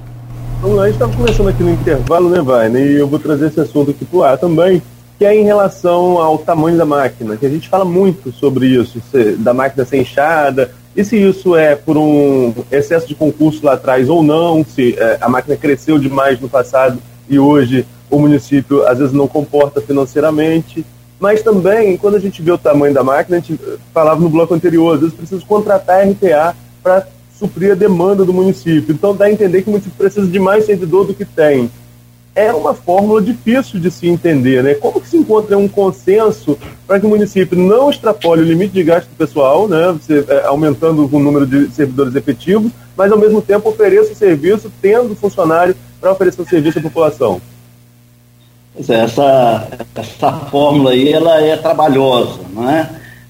[0.62, 2.80] Vamos lá, a gente estava conversando aqui no intervalo, né, Vaina?
[2.80, 4.82] E eu vou trazer esse assunto aqui para o ar também,
[5.18, 9.02] que é em relação ao tamanho da máquina, que a gente fala muito sobre isso,
[9.40, 14.10] da máquina ser inchada, e se isso é por um excesso de concurso lá atrás
[14.10, 17.00] ou não, se é, a máquina cresceu demais no passado
[17.30, 20.86] e hoje o município às vezes não comporta financeiramente.
[21.20, 23.60] Mas também, quando a gente vê o tamanho da máquina, a gente
[23.94, 27.08] falava no bloco anterior, às vezes precisa contratar RPA para
[27.38, 28.94] suprir a demanda do município.
[28.94, 31.70] Então dá a entender que o município precisa de mais servidor do que tem.
[32.36, 34.74] é uma fórmula difícil de se entender, né?
[34.74, 36.58] Como que se encontra um consenso
[36.88, 39.92] para que o município não extrapole o limite de gasto pessoal, né?
[39.92, 44.72] Você, é, aumentando o número de servidores efetivos, mas ao mesmo tempo ofereça o serviço
[44.82, 47.42] tendo funcionário para oferecer o serviço à população?
[48.88, 52.90] É, essa, essa fórmula aí ela é trabalhosa, não é?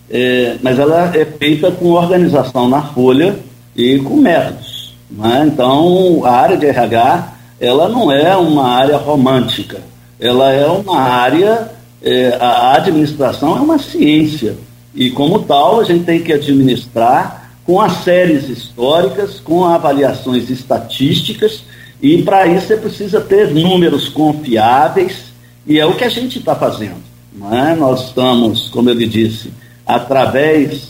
[0.10, 0.58] é?
[0.62, 3.40] mas ela é feita com organização na folha
[3.76, 4.96] e com métodos.
[5.24, 5.46] É?
[5.46, 9.80] Então, a área de RH ela não é uma área romântica,
[10.20, 11.72] ela é uma área,
[12.02, 14.56] é, a administração é uma ciência,
[14.96, 21.64] e como tal a gente tem que administrar com as séries históricas, com avaliações estatísticas,
[22.02, 25.29] e para isso você precisa ter números confiáveis,
[25.70, 26.98] e é o que a gente está fazendo.
[27.32, 27.76] Não é?
[27.76, 29.54] Nós estamos, como ele disse,
[29.86, 30.90] através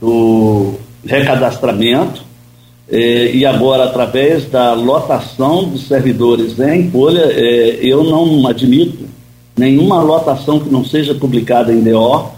[0.00, 2.24] do recadastramento,
[2.88, 9.04] é, e agora, através da lotação dos servidores em folha, é, eu não admito
[9.54, 12.30] nenhuma lotação que não seja publicada em DO.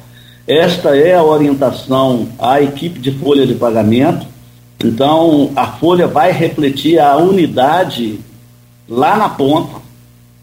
[0.47, 4.27] Esta é a orientação à equipe de folha de pagamento.
[4.85, 8.19] Então, a folha vai refletir a unidade
[8.89, 9.86] lá na ponta.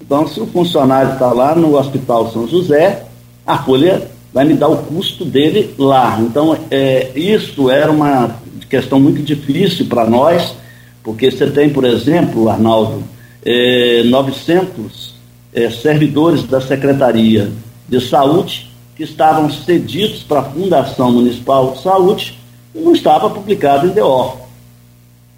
[0.01, 3.05] Então, se o funcionário está lá no Hospital São José,
[3.45, 6.19] a folha vai me dar o custo dele lá.
[6.19, 8.35] Então, é, isso era uma
[8.69, 10.55] questão muito difícil para nós,
[11.03, 13.03] porque você tem, por exemplo, Arnaldo,
[13.45, 15.13] é, 900
[15.53, 17.51] é, servidores da Secretaria
[17.87, 22.39] de Saúde que estavam cedidos para a Fundação Municipal de Saúde
[22.73, 24.42] e não estava publicado em DO.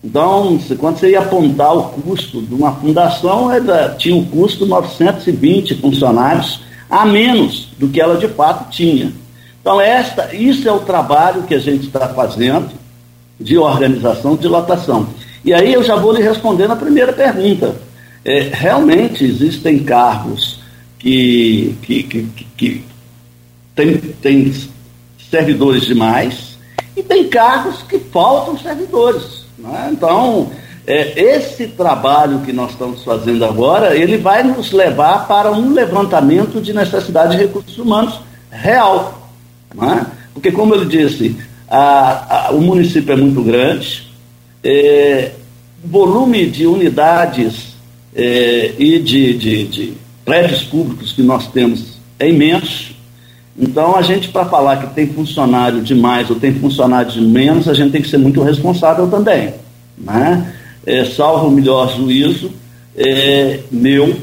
[0.06, 4.70] Então, quando você ia apontar o custo de uma fundação, era, tinha um custo de
[4.70, 9.12] 920 funcionários a menos do que ela de fato tinha.
[9.60, 12.70] Então, esta, isso é o trabalho que a gente está fazendo
[13.40, 15.08] de organização de lotação.
[15.44, 17.76] E aí eu já vou lhe responder na primeira pergunta.
[18.24, 20.60] É, realmente existem cargos
[21.00, 22.24] que, que, que,
[22.56, 22.86] que
[23.76, 24.54] tem, tem
[25.32, 26.60] servidores demais
[26.96, 29.45] e tem cargos que faltam servidores.
[29.66, 29.90] Né?
[29.92, 30.52] Então,
[30.88, 36.62] é, esse trabalho que nós estamos fazendo agora, ele vai nos levar para um levantamento
[36.62, 38.20] de necessidade de recursos humanos
[38.52, 39.30] real.
[39.74, 40.06] Né?
[40.34, 41.36] Porque, como eu disse,
[41.68, 44.08] a, a, o município é muito grande,
[44.64, 45.32] é,
[45.84, 47.76] volume de unidades
[48.16, 49.94] é, e de, de, de
[50.24, 52.95] prédios públicos que nós temos é imenso.
[53.58, 57.70] Então, a gente, para falar que tem funcionário de mais ou tem funcionário de menos,
[57.70, 59.54] a gente tem que ser muito responsável também.
[59.98, 60.54] Né?
[60.86, 62.52] É, salvo o melhor juízo
[62.98, 64.20] é, meu,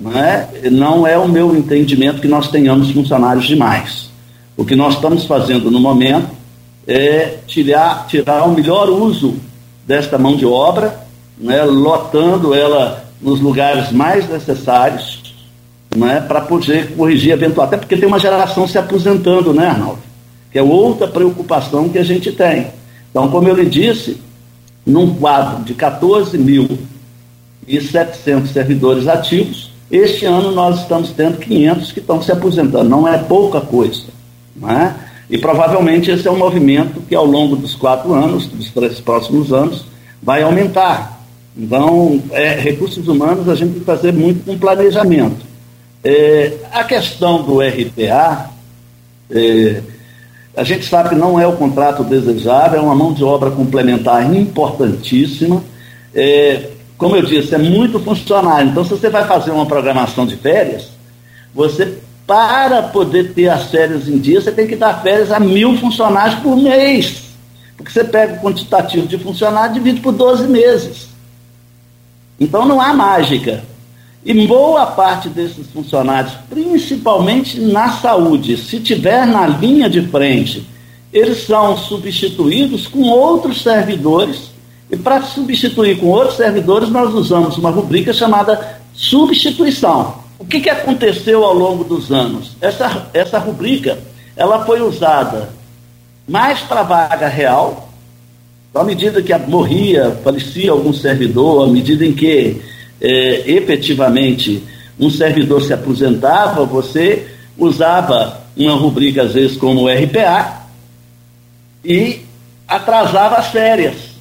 [0.00, 0.48] né?
[0.70, 4.10] não é o meu entendimento que nós tenhamos funcionários demais.
[4.56, 6.28] O que nós estamos fazendo no momento
[6.86, 9.36] é tirar, tirar o melhor uso
[9.86, 11.00] desta mão de obra,
[11.38, 15.21] né, lotando ela nos lugares mais necessários,
[15.96, 17.66] né, para poder corrigir eventual.
[17.66, 20.00] Até porque tem uma geração se aposentando, né, Arnaldo?
[20.50, 22.68] Que é outra preocupação que a gente tem.
[23.10, 24.20] Então, como eu lhe disse,
[24.84, 32.32] num quadro de 14.700 servidores ativos, este ano nós estamos tendo 500 que estão se
[32.32, 32.88] aposentando.
[32.88, 34.04] Não é pouca coisa.
[34.56, 34.94] Não é?
[35.28, 39.52] E provavelmente esse é um movimento que ao longo dos quatro anos, dos três próximos
[39.52, 39.84] anos,
[40.22, 41.22] vai aumentar.
[41.56, 45.51] Então, é, recursos humanos a gente tem que fazer muito com planejamento.
[46.04, 48.50] É, a questão do RPA,
[49.30, 49.82] é,
[50.56, 54.34] a gente sabe que não é o contrato desejável, é uma mão de obra complementar
[54.34, 55.62] importantíssima.
[56.14, 58.70] É, como eu disse, é muito funcionário.
[58.70, 60.90] Então, se você vai fazer uma programação de férias,
[61.54, 65.76] você para poder ter as férias em dia, você tem que dar férias a mil
[65.78, 67.24] funcionários por mês.
[67.76, 71.08] Porque você pega o quantitativo de funcionários e divide por 12 meses.
[72.38, 73.64] Então não há mágica.
[74.24, 80.64] E boa parte desses funcionários, principalmente na saúde, se tiver na linha de frente,
[81.12, 84.52] eles são substituídos com outros servidores.
[84.90, 90.22] E para substituir com outros servidores, nós usamos uma rubrica chamada substituição.
[90.38, 92.56] O que, que aconteceu ao longo dos anos?
[92.60, 93.98] Essa, essa rubrica
[94.36, 95.50] ela foi usada
[96.28, 97.90] mais para vaga real,
[98.74, 102.62] à medida que morria, falecia algum servidor, à medida em que
[103.02, 104.62] é, efetivamente
[104.98, 107.26] um servidor se aposentava, você
[107.58, 110.62] usava uma rubrica, às vezes, como RPA,
[111.84, 112.20] e
[112.66, 114.12] atrasava as férias.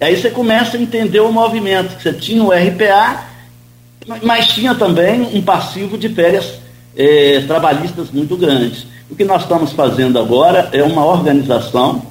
[0.00, 2.00] Aí você começa a entender o movimento.
[2.00, 3.28] Você tinha o RPA
[4.22, 6.54] mas tinha também um passivo de férias
[6.96, 8.86] eh, trabalhistas muito grande.
[9.10, 12.02] O que nós estamos fazendo agora é uma organização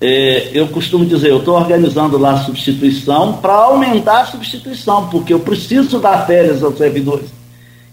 [0.00, 5.32] é, eu costumo dizer, eu estou organizando lá a substituição para aumentar a substituição, porque
[5.32, 7.26] eu preciso dar férias aos servidores.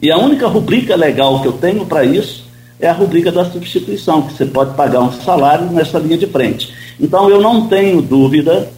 [0.02, 2.46] E a única rubrica legal que eu tenho para isso
[2.80, 6.72] é a rubrica da substituição, que você pode pagar um salário nessa linha de frente.
[7.00, 8.70] Então eu não tenho dúvida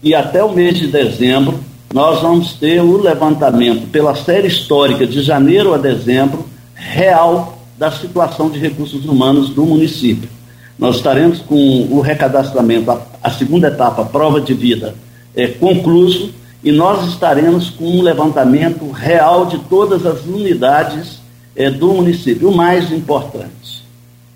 [0.00, 1.58] que até o mês de dezembro
[1.92, 8.48] nós vamos ter o levantamento pela série histórica de janeiro a dezembro real da situação
[8.48, 10.35] de recursos humanos do município.
[10.78, 14.94] Nós estaremos com o recadastramento, a, a segunda etapa, prova de vida,
[15.34, 21.18] é, concluso, e nós estaremos com um levantamento real de todas as unidades
[21.54, 22.50] é, do município.
[22.50, 23.84] O mais importante,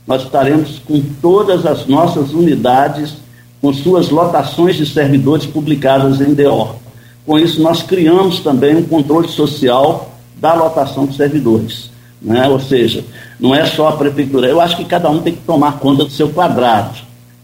[0.07, 3.15] nós estaremos com todas as nossas unidades,
[3.61, 6.77] com suas lotações de servidores publicadas em DO.
[7.27, 11.91] Com isso, nós criamos também um controle social da lotação de servidores.
[12.21, 12.47] Né?
[12.49, 13.05] Ou seja,
[13.39, 14.47] não é só a prefeitura.
[14.47, 16.99] Eu acho que cada um tem que tomar conta do seu quadrado.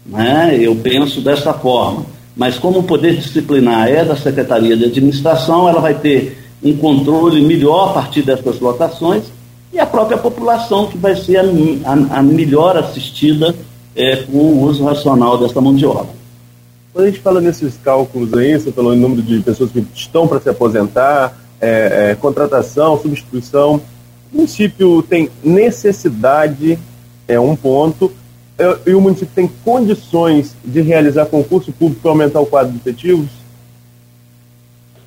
[0.05, 0.57] Né?
[0.59, 2.05] Eu penso dessa forma.
[2.35, 7.41] Mas como o poder disciplinar é da Secretaria de Administração, ela vai ter um controle
[7.41, 9.23] melhor a partir dessas lotações
[9.73, 13.55] e a própria população que vai ser a, a, a melhor assistida
[13.95, 16.15] é, com o uso racional dessa mão de obra.
[16.93, 20.27] Quando a gente fala nesses cálculos aí, você falou em número de pessoas que estão
[20.27, 23.81] para se aposentar, é, é, contratação, substituição,
[24.31, 26.77] o município tem necessidade,
[27.27, 28.11] é um ponto,
[28.57, 32.77] é, e o município tem condições de realizar concurso público para aumentar o quadro de
[32.77, 33.29] efetivos?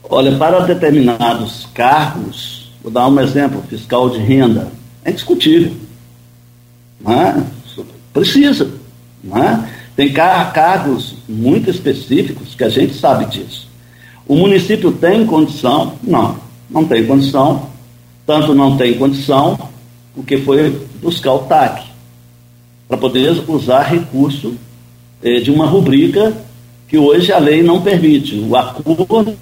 [0.09, 4.69] Olha, para determinados cargos, Vou dar um exemplo: fiscal de renda.
[5.05, 5.73] É discutível.
[7.07, 7.43] É?
[8.13, 8.71] Precisa.
[9.25, 9.81] É?
[9.97, 13.69] Tem cargos muito específicos que a gente sabe disso.
[14.27, 15.95] O município tem condição?
[16.03, 16.39] Não,
[16.71, 17.70] não tem condição.
[18.31, 19.59] Tanto não tem condição,
[20.15, 21.83] porque foi buscar o TAC,
[22.87, 24.55] para poder usar recurso
[25.21, 26.33] eh, de uma rubrica
[26.87, 28.37] que hoje a lei não permite.
[28.37, 29.37] O acordo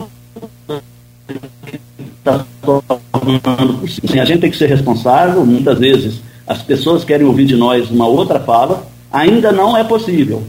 [2.16, 4.22] está tornando possível.
[4.22, 8.06] A gente tem que ser responsável, muitas vezes as pessoas querem ouvir de nós uma
[8.06, 10.42] outra fala, ainda não é possível.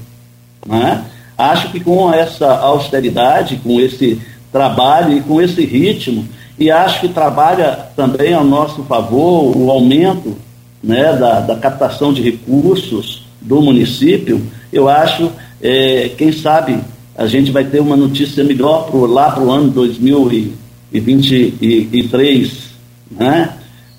[0.65, 1.03] Né?
[1.37, 6.25] Acho que com essa austeridade, com esse trabalho e com esse ritmo,
[6.59, 10.35] e acho que trabalha também ao nosso favor o aumento
[10.83, 14.41] né, da, da captação de recursos do município,
[14.71, 15.31] eu acho,
[15.61, 16.77] é, quem sabe,
[17.17, 20.53] a gente vai ter uma notícia melhor pro, lá para o ano 2000
[20.91, 22.69] e 23,
[23.11, 23.55] né?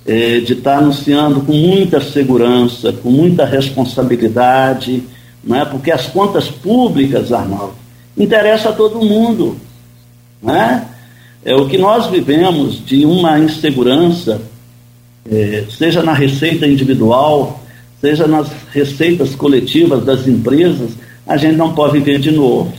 [0.06, 5.02] É, de estar tá anunciando com muita segurança, com muita responsabilidade,
[5.44, 5.64] né?
[5.66, 7.74] porque as contas públicas, Arnaldo,
[8.16, 9.56] interessa a todo mundo.
[10.42, 10.86] Né?
[11.44, 14.42] É o que nós vivemos de uma insegurança,
[15.30, 17.62] é, seja na receita individual,
[18.00, 20.90] seja nas receitas coletivas das empresas,
[21.26, 22.72] a gente não pode viver de novo.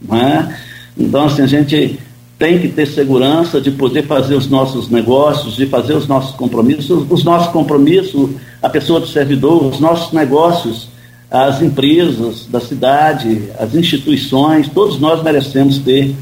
[0.00, 0.56] Né?
[0.96, 1.98] Então, assim, a gente
[2.38, 7.06] tem que ter segurança de poder fazer os nossos negócios, de fazer os nossos compromissos,
[7.08, 10.88] os nossos compromissos, a pessoa do servidor, os nossos negócios,
[11.30, 16.14] as empresas da cidade, as instituições, todos nós merecemos ter,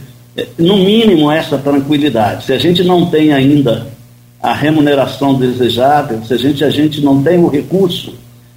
[0.58, 2.44] no mínimo, essa tranquilidade.
[2.44, 3.88] Se a gente não tem ainda
[4.42, 8.14] a remuneração desejável, se a gente, a gente não tem o recurso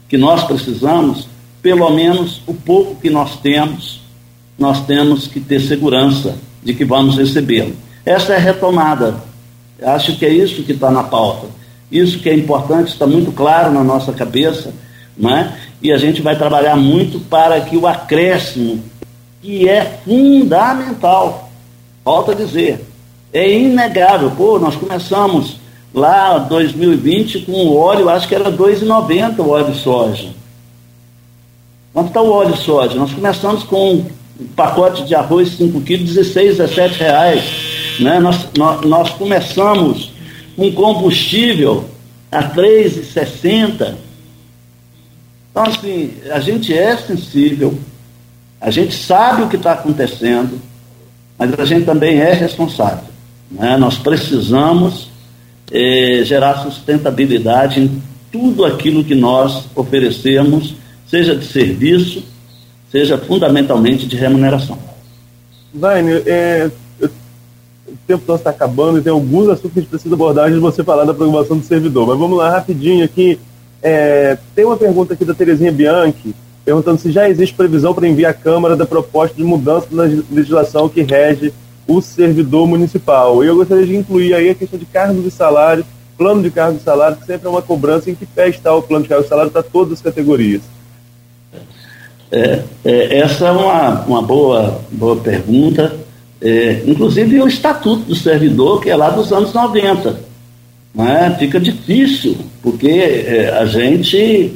[0.07, 1.27] que nós precisamos,
[1.61, 4.01] pelo menos o pouco que nós temos,
[4.57, 7.75] nós temos que ter segurança de que vamos recebê-lo.
[8.05, 9.15] Essa é a retomada.
[9.81, 11.47] Acho que é isso que está na pauta.
[11.91, 14.73] Isso que é importante, está muito claro na nossa cabeça,
[15.17, 15.53] né?
[15.81, 18.83] e a gente vai trabalhar muito para que o acréscimo,
[19.41, 21.44] que é fundamental,
[22.05, 22.85] volto a dizer,
[23.33, 24.31] é inegável.
[24.31, 25.57] Pô, nós começamos
[25.91, 30.29] lá 2020 com o óleo, acho que era R$ 2,90 o óleo de soja.
[31.91, 32.95] Quanto está o óleo de soja?
[32.95, 34.05] Nós começamos com
[34.39, 37.43] um pacote de arroz 5 quilos, 16, 17 reais.
[37.99, 38.19] Né?
[38.19, 40.11] Nós, nós, nós começamos
[40.55, 41.85] com combustível
[42.31, 43.95] a 3,60.
[45.49, 47.79] Então, assim, a gente é sensível,
[48.59, 50.59] a gente sabe o que está acontecendo,
[51.37, 53.05] mas a gente também é responsável.
[53.51, 53.77] Né?
[53.77, 55.09] Nós precisamos
[55.71, 58.01] eh, gerar sustentabilidade em
[58.31, 60.75] tudo aquilo que nós oferecemos,
[61.07, 62.23] seja de serviço,
[62.91, 64.77] seja fundamentalmente de remuneração.
[65.77, 70.15] Zaine, é, o tempo nosso está acabando e tem alguns assuntos que a gente precisa
[70.15, 72.07] abordar antes de você falar da programação do servidor.
[72.07, 73.39] Mas vamos lá rapidinho aqui.
[73.81, 76.33] É, tem uma pergunta aqui da Terezinha Bianchi,
[76.65, 80.89] perguntando se já existe previsão para enviar à Câmara da proposta de mudança na legislação
[80.89, 81.53] que rege
[81.87, 83.43] o servidor municipal.
[83.43, 85.85] E eu gostaria de incluir aí a questão de cargos e salários,
[86.17, 88.81] plano de cargos e salários, que sempre é uma cobrança em que pé está o
[88.81, 90.63] plano de cargos e salários para todas as categorias.
[92.31, 95.95] É, é, essa é uma, uma boa, boa pergunta.
[96.41, 100.19] É, inclusive o Estatuto do Servidor, que é lá dos anos 90.
[100.95, 101.35] Né?
[101.37, 104.53] Fica difícil, porque é, a gente.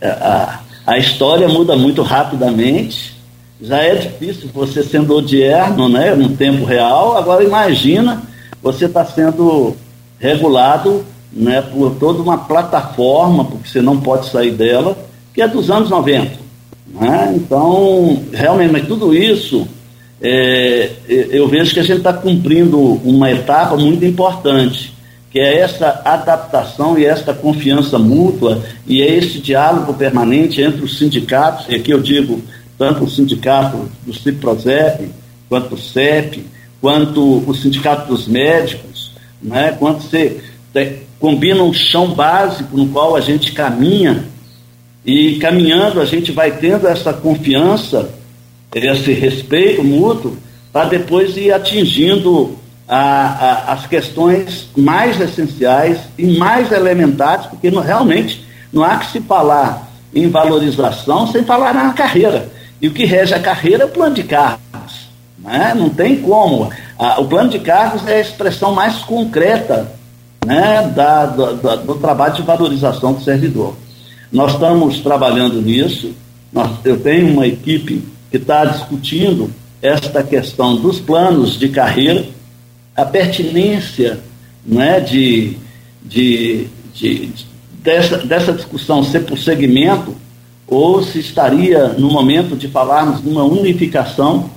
[0.00, 3.16] É, a, a história muda muito rapidamente.
[3.60, 7.16] Já é difícil você sendo odierno né, no tempo real.
[7.16, 8.22] Agora imagina
[8.62, 9.74] você está sendo
[10.18, 14.96] regulado né, por toda uma plataforma, porque você não pode sair dela,
[15.34, 16.38] que é dos anos 90.
[16.88, 17.34] Né?
[17.36, 19.66] Então, realmente, mas tudo isso,
[20.22, 24.95] é, eu vejo que a gente está cumprindo uma etapa muito importante,
[25.36, 30.96] que é essa adaptação e essa confiança mútua e é esse diálogo permanente entre os
[30.96, 32.40] sindicatos, e aqui eu digo
[32.78, 35.10] tanto o sindicato do CIPROSEP,
[35.46, 36.46] quanto o CEP,
[36.80, 39.72] quanto o sindicato dos médicos, né?
[39.78, 40.40] quanto você
[41.20, 44.24] combina um chão básico no qual a gente caminha
[45.04, 48.08] e caminhando a gente vai tendo essa confiança,
[48.74, 50.38] esse respeito mútuo,
[50.72, 52.56] para depois ir atingindo
[52.88, 59.12] a, a, as questões mais essenciais e mais elementares, porque não, realmente não há que
[59.12, 62.50] se falar em valorização sem falar na carreira.
[62.80, 65.08] E o que rege a carreira é o plano de cargos.
[65.38, 65.74] Né?
[65.76, 66.70] Não tem como.
[67.18, 69.92] o plano de cargos é a expressão mais concreta
[70.44, 73.74] né, da, da, do trabalho de valorização do servidor.
[74.30, 76.14] Nós estamos trabalhando nisso,
[76.52, 79.50] nós, eu tenho uma equipe que está discutindo
[79.82, 82.24] esta questão dos planos de carreira,
[82.96, 84.20] a pertinência
[84.64, 85.56] né, de,
[86.02, 87.30] de, de,
[87.82, 90.16] dessa, dessa discussão ser por segmento,
[90.66, 94.50] ou se estaria no momento de falarmos de uma unificação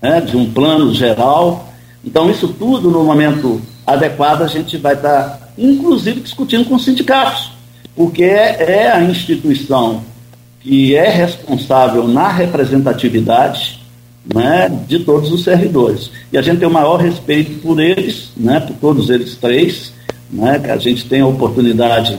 [0.00, 1.70] né, de um plano geral.
[2.02, 7.52] Então, isso tudo no momento adequada, a gente vai estar, inclusive, discutindo com os sindicatos,
[7.94, 10.02] porque é, é a instituição
[10.60, 13.81] que é responsável na representatividade
[14.34, 16.10] né, de todos os servidores.
[16.32, 19.92] E a gente tem o maior respeito por eles, né, por todos eles três,
[20.30, 22.18] né, que a gente tem a oportunidade.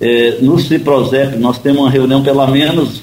[0.00, 3.02] É, no CIPROSEP, nós temos uma reunião pelo menos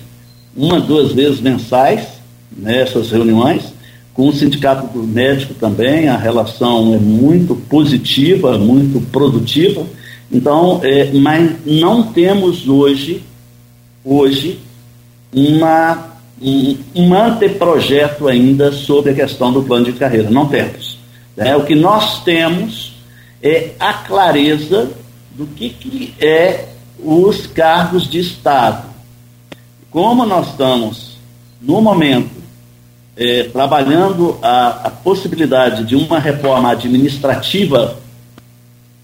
[0.56, 2.08] uma, duas vezes mensais,
[2.56, 3.74] nessas né, reuniões,
[4.14, 9.86] com o Sindicato do Médico também, a relação é muito positiva, muito produtiva.
[10.30, 13.24] Então, é, mas não temos hoje,
[14.04, 14.60] hoje,
[15.34, 16.11] uma,
[16.42, 20.30] um, um anteprojeto ainda sobre a questão do plano de carreira.
[20.30, 20.98] Não temos.
[21.38, 22.94] É, o que nós temos
[23.42, 24.92] é a clareza
[25.32, 26.70] do que, que é
[27.00, 28.90] os cargos de Estado.
[29.90, 31.18] Como nós estamos,
[31.62, 32.42] no momento,
[33.16, 37.98] é, trabalhando a, a possibilidade de uma reforma administrativa,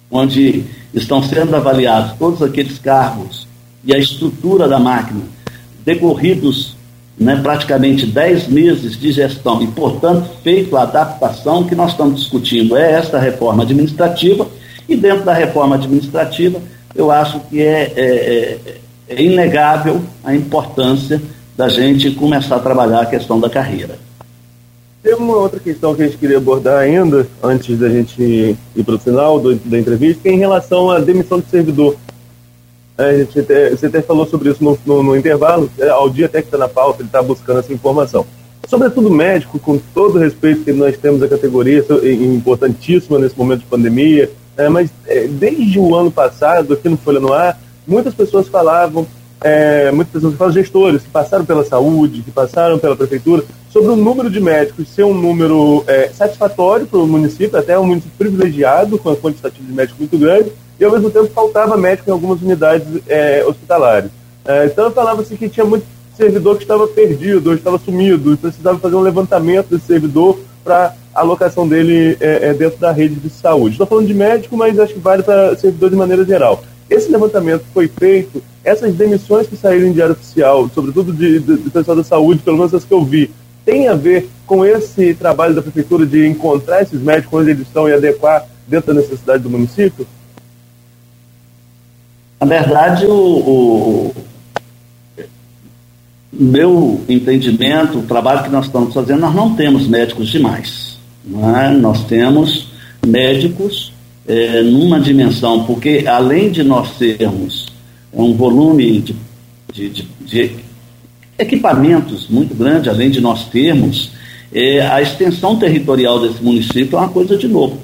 [0.10, 3.48] onde estão sendo avaliados todos aqueles cargos
[3.84, 5.22] e a estrutura da máquina,
[5.84, 6.77] decorridos
[7.18, 12.78] né, praticamente 10 meses de gestão e, portanto, feito a adaptação que nós estamos discutindo
[12.78, 14.48] é esta reforma administrativa,
[14.88, 16.62] e dentro da reforma administrativa,
[16.96, 18.78] eu acho que é, é, é,
[19.10, 21.22] é inegável a importância
[21.58, 23.98] da gente começar a trabalhar a questão da carreira.
[25.04, 28.96] Tem uma outra questão que a gente queria abordar ainda, antes da gente ir para
[28.96, 31.96] o final do, da entrevista, que é em relação à demissão de servidor.
[32.98, 36.26] É, a até, você até falou sobre isso no, no, no intervalo, é, ao dia
[36.26, 38.26] até que está na pauta, ele está buscando essa informação.
[38.68, 41.86] Sobretudo médico, com todo o respeito que nós temos à categoria,
[42.36, 47.20] importantíssima nesse momento de pandemia, é, mas é, desde o ano passado, aqui no Folha
[47.20, 49.08] no Ar, muitas pessoas falavam
[49.42, 53.96] é, muitas pessoas falam gestores que passaram pela saúde, que passaram pela prefeitura, sobre o
[53.96, 58.98] número de médicos ser um número é, satisfatório para o município, até um município privilegiado,
[58.98, 62.42] com a quantitativa de médicos muito grande, e ao mesmo tempo faltava médico em algumas
[62.42, 64.12] unidades é, hospitalares.
[64.46, 65.86] É, então falava-se que tinha muito
[66.16, 70.96] servidor que estava perdido, ou estava sumido, e precisava fazer um levantamento desse servidor para
[71.14, 73.74] alocação dele é, é, dentro da rede de saúde.
[73.74, 76.64] Estou falando de médico, mas acho que vale para servidor de maneira geral.
[76.90, 81.70] Esse levantamento foi feito, essas demissões que saíram em diário oficial, sobretudo de, de, de
[81.70, 83.30] pessoal da saúde, pelo menos as que eu vi,
[83.66, 87.90] tem a ver com esse trabalho da prefeitura de encontrar esses médicos onde eles estão
[87.90, 90.08] e adequar dentro da necessidade do município?
[92.40, 94.16] Na verdade, o, o
[96.32, 100.98] meu entendimento, o trabalho que nós estamos fazendo, nós não temos médicos demais.
[101.26, 101.70] Não é?
[101.72, 102.68] Nós temos
[103.06, 103.92] médicos
[104.28, 107.68] é, numa dimensão, porque além de nós termos
[108.14, 109.16] um volume de,
[109.74, 110.56] de, de, de
[111.38, 114.12] equipamentos muito grande, além de nós termos,
[114.54, 117.80] é, a extensão territorial desse município é uma coisa de novo.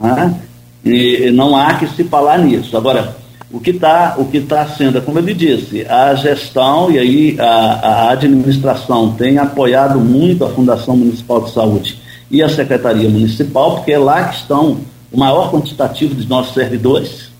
[0.00, 0.40] Né?
[0.84, 2.76] E não há que se falar nisso.
[2.76, 3.16] Agora,
[3.52, 7.44] o que está o que tá sendo, como ele disse, a gestão e aí a,
[7.44, 12.00] a administração tem apoiado muito a Fundação Municipal de Saúde
[12.30, 14.78] e a Secretaria Municipal, porque é lá que estão
[15.12, 17.30] o maior quantitativo dos nossos servidores,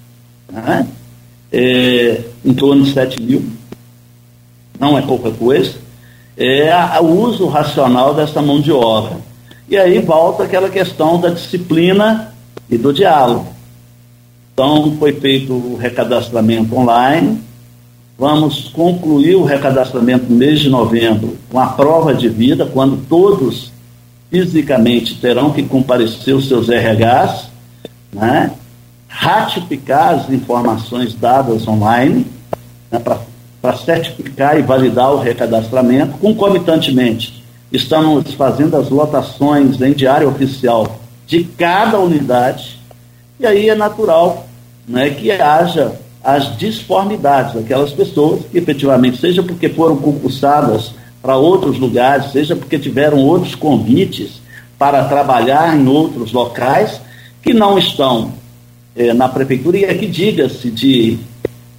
[0.53, 0.87] né?
[1.51, 3.43] é, em torno de 7 mil,
[4.79, 5.75] não é pouca coisa,
[6.37, 6.71] é
[7.01, 9.17] o uso racional dessa mão de obra.
[9.69, 12.35] E aí volta aquela questão da disciplina
[12.69, 13.47] e do diálogo.
[14.53, 17.41] Então, foi feito o recadastramento online.
[18.19, 23.73] Vamos concluir o recadastramento no mês de novembro com a prova de vida, quando todos
[24.31, 27.49] fisicamente terão que comparecer os seus RHs,
[28.13, 28.53] né?
[29.09, 32.27] ratificar as informações dadas online,
[32.91, 32.99] né?
[32.99, 36.19] para certificar e validar o recadastramento.
[36.19, 37.43] Concomitantemente,
[37.73, 42.82] estamos fazendo as lotações em diário oficial de cada unidade
[43.43, 44.47] e aí é natural
[44.87, 51.79] né, que haja as disformidades daquelas pessoas que efetivamente, seja porque foram concursadas para outros
[51.79, 54.41] lugares, seja porque tiveram outros convites
[54.79, 57.01] para trabalhar em outros locais
[57.43, 58.33] que não estão
[58.95, 61.19] eh, na prefeitura, e aqui diga-se de,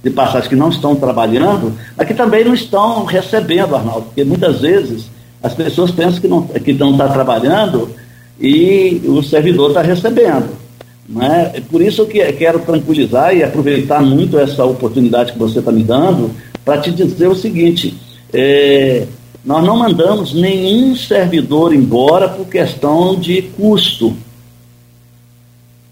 [0.02, 4.60] de passagem que não estão trabalhando, mas que também não estão recebendo, Arnaldo, porque muitas
[4.60, 5.06] vezes
[5.42, 7.90] as pessoas pensam que não, que não está trabalhando
[8.38, 10.63] e o servidor está recebendo.
[11.08, 11.62] Né?
[11.70, 16.30] Por isso que quero tranquilizar e aproveitar muito essa oportunidade que você está me dando
[16.64, 17.94] para te dizer o seguinte:
[18.32, 19.06] é,
[19.44, 24.16] nós não mandamos nenhum servidor embora por questão de custo.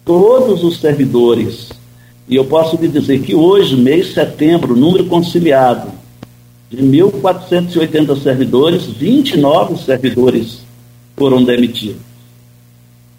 [0.05, 1.68] Todos os servidores,
[2.26, 5.93] e eu posso lhe dizer que hoje, mês de setembro, número conciliado
[6.68, 10.62] de 1.480 servidores, 29 servidores
[11.16, 12.01] foram demitidos.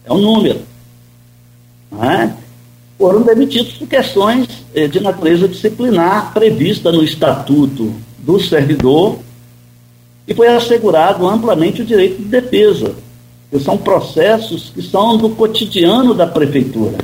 [0.04, 0.73] É um número
[1.94, 2.36] né,
[2.98, 9.20] foram demitidos por questões eh, de natureza disciplinar prevista no Estatuto do Servidor
[10.28, 12.96] e foi assegurado amplamente o direito de defesa,
[13.52, 16.98] que são processos que são do cotidiano da prefeitura.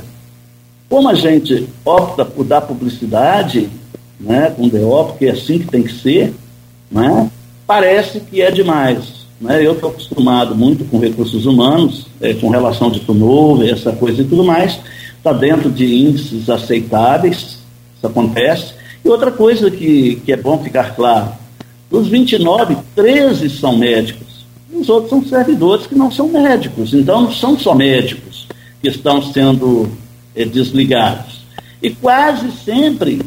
[0.88, 3.68] Como a gente opta por dar publicidade
[4.18, 6.34] né, com DO, porque é assim que tem que ser,
[6.90, 7.30] né,
[7.66, 9.19] parece que é demais.
[9.40, 9.64] Né?
[9.64, 14.24] Eu estou acostumado muito com recursos humanos, é, com relação de turnover, essa coisa e
[14.24, 14.78] tudo mais,
[15.16, 17.58] está dentro de índices aceitáveis,
[17.96, 18.74] isso acontece.
[19.04, 21.32] E outra coisa que, que é bom ficar claro:
[21.90, 27.32] dos 29, 13 são médicos, os outros são servidores que não são médicos, então não
[27.32, 28.46] são só médicos
[28.82, 29.90] que estão sendo
[30.34, 31.40] é, desligados.
[31.82, 33.22] E quase sempre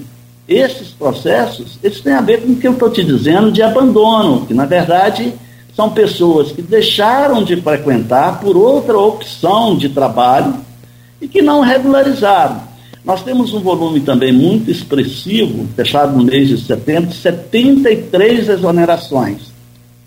[0.47, 4.45] esses processos, eles têm a ver com o que eu estou te dizendo de abandono,
[4.45, 5.33] que na verdade
[5.75, 10.55] são pessoas que deixaram de frequentar por outra opção de trabalho
[11.19, 12.61] e que não regularizaram.
[13.03, 19.51] Nós temos um volume também muito expressivo, fechado no mês de setembro, 73 exonerações.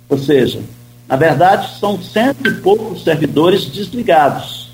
[0.08, 0.60] Ou seja,
[1.08, 4.70] na verdade, são cento e poucos servidores desligados.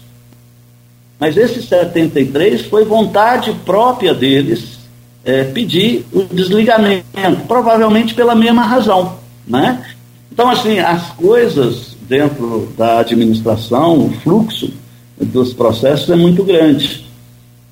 [1.18, 4.78] Mas esses 73 foi vontade própria deles
[5.24, 7.06] é, pedir o desligamento,
[7.46, 9.18] provavelmente pela mesma razão.
[9.46, 9.84] Né?
[10.32, 14.72] Então, assim, as coisas dentro da administração, o fluxo
[15.20, 17.04] dos processos é muito grande.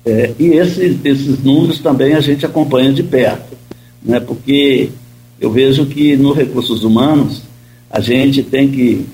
[0.05, 3.57] É, e esse, esses números também a gente acompanha de perto,
[4.03, 4.19] né?
[4.19, 4.91] porque
[5.39, 7.41] eu vejo que no recursos humanos
[7.89, 9.07] a gente tem que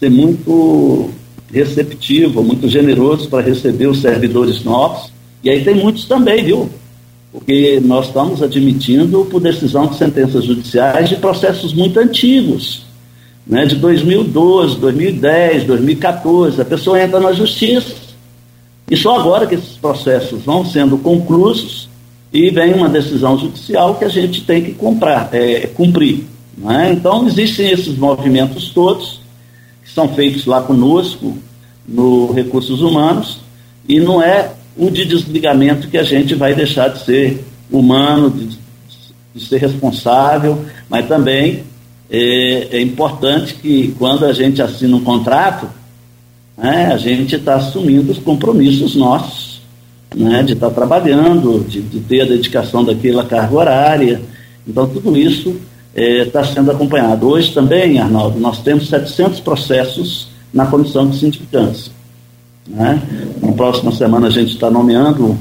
[0.00, 1.10] ser muito
[1.52, 5.12] receptivo, muito generoso para receber os servidores novos.
[5.44, 6.68] E aí tem muitos também, viu?
[7.32, 12.84] Porque nós estamos admitindo por decisão de sentenças judiciais de processos muito antigos,
[13.46, 16.60] né, de 2012, 2010, 2014.
[16.60, 17.94] A pessoa entra na justiça
[18.90, 21.88] e só agora que esses processos vão sendo conclusos
[22.30, 26.26] e vem uma decisão judicial que a gente tem que comprar, é, cumprir.
[26.56, 26.92] Né?
[26.92, 29.20] Então, existem esses movimentos todos
[29.82, 31.36] que são feitos lá conosco
[31.88, 33.40] no Recursos Humanos
[33.88, 38.58] e não é o de desligamento que a gente vai deixar de ser humano, de,
[39.34, 41.64] de ser responsável, mas também
[42.10, 45.68] é, é, importante que quando a gente assina um contrato,
[46.56, 49.62] né, a gente está assumindo os compromissos nossos,
[50.14, 54.22] né, de estar tá trabalhando, de, de, ter a dedicação daquela carga horária.
[54.68, 55.56] Então, tudo isso
[55.94, 57.26] está é, sendo acompanhado.
[57.26, 61.90] Hoje também, Arnaldo, nós temos 700 processos na comissão de sindicância.
[62.66, 63.02] Né?
[63.40, 65.36] Na próxima semana a gente está nomeando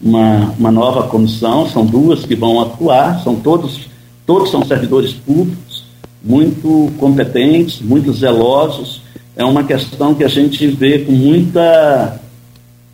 [0.00, 3.88] uma, uma nova comissão, são duas que vão atuar, são todos,
[4.26, 5.84] todos são servidores públicos,
[6.22, 9.02] muito competentes, muito zelosos.
[9.36, 12.20] É uma questão que a gente vê com muita,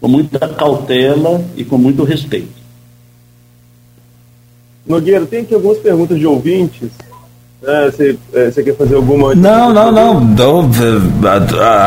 [0.01, 2.59] com muita cautela e com muito respeito.
[4.87, 6.91] Nogueira, tem aqui algumas perguntas de ouvintes.
[7.63, 9.35] É, você, é, você quer fazer alguma.
[9.35, 10.31] Não, não, não.
[10.31, 10.71] Estou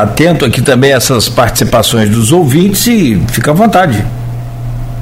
[0.02, 4.06] atento aqui também a essas participações dos ouvintes e fica à vontade.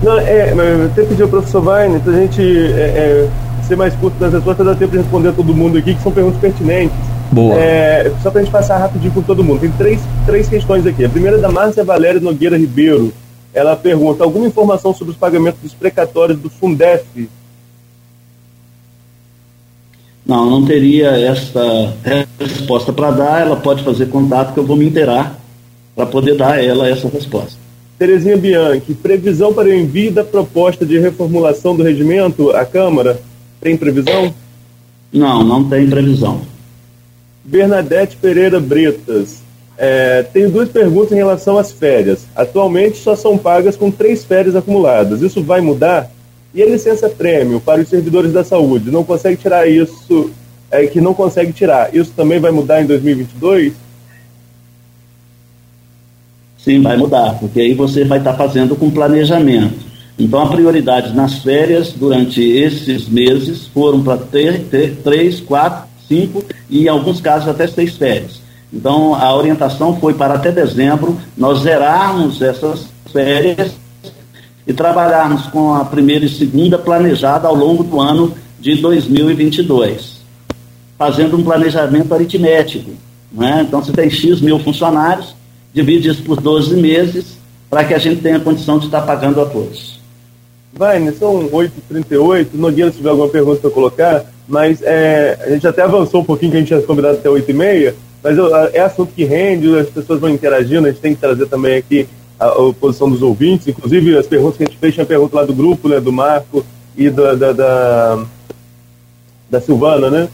[0.04, 3.30] Não, é, eu até pedi ao professor Weiner a gente é, é,
[3.68, 6.12] ser mais curto das respostas, dá tempo de responder a todo mundo aqui, que são
[6.12, 6.96] perguntas pertinentes.
[7.32, 7.56] Boa.
[7.56, 9.60] É, só para a gente passar rapidinho por todo mundo.
[9.60, 11.04] Tem três, três questões aqui.
[11.04, 13.12] A primeira é da Márcia Valéria Nogueira Ribeiro.
[13.54, 17.04] Ela pergunta: alguma informação sobre os pagamentos dos precatórios do Fundef
[20.30, 21.92] não, não teria essa
[22.38, 25.40] resposta para dar, ela pode fazer contato que eu vou me inteirar
[25.96, 27.58] para poder dar a ela essa resposta.
[27.98, 33.20] Terezinha Bianchi, previsão para o envio da proposta de reformulação do regimento à Câmara?
[33.60, 34.32] Tem previsão?
[35.12, 36.42] Não, não tem previsão.
[37.44, 39.42] Bernadette Pereira Bretas,
[39.80, 42.28] é, tenho duas perguntas em relação às férias.
[42.36, 45.24] Atualmente só são pagas com três férias acumuladas.
[45.24, 46.12] Isso vai mudar?
[46.54, 50.32] E a licença prêmio para os servidores da saúde, não consegue tirar isso,
[50.72, 53.74] é, que não consegue tirar, isso também vai mudar em 2022?
[56.58, 59.88] Sim, vai mudar, porque aí você vai estar fazendo com planejamento.
[60.18, 66.44] Então, a prioridade nas férias durante esses meses foram para ter, ter três, quatro, cinco
[66.70, 68.42] e, em alguns casos, até seis férias.
[68.72, 73.72] Então, a orientação foi para até dezembro nós zerarmos essas férias
[74.70, 80.22] e trabalharmos com a primeira e segunda planejada ao longo do ano de 2022,
[80.96, 82.92] fazendo um planejamento aritmético.
[83.32, 83.66] Né?
[83.68, 85.36] Então, se tem X mil funcionários,
[85.74, 89.46] divide isso por 12 meses para que a gente tenha condição de estar pagando a
[89.48, 90.00] todos.
[90.72, 92.50] Vai, são 8h38.
[92.54, 96.52] Nogueira, se tiver alguma pergunta para colocar, mas é, a gente até avançou um pouquinho,
[96.52, 98.38] que a gente tinha combinado até 8h30, mas
[98.74, 102.08] é assunto que rende, as pessoas vão interagindo, a gente tem que trazer também aqui
[102.40, 105.44] a, a posição dos ouvintes, inclusive as perguntas que a gente fez, tinha pergunta lá
[105.44, 108.26] do grupo, né, do Marco e da, da, da,
[109.50, 110.30] da Silvana, né?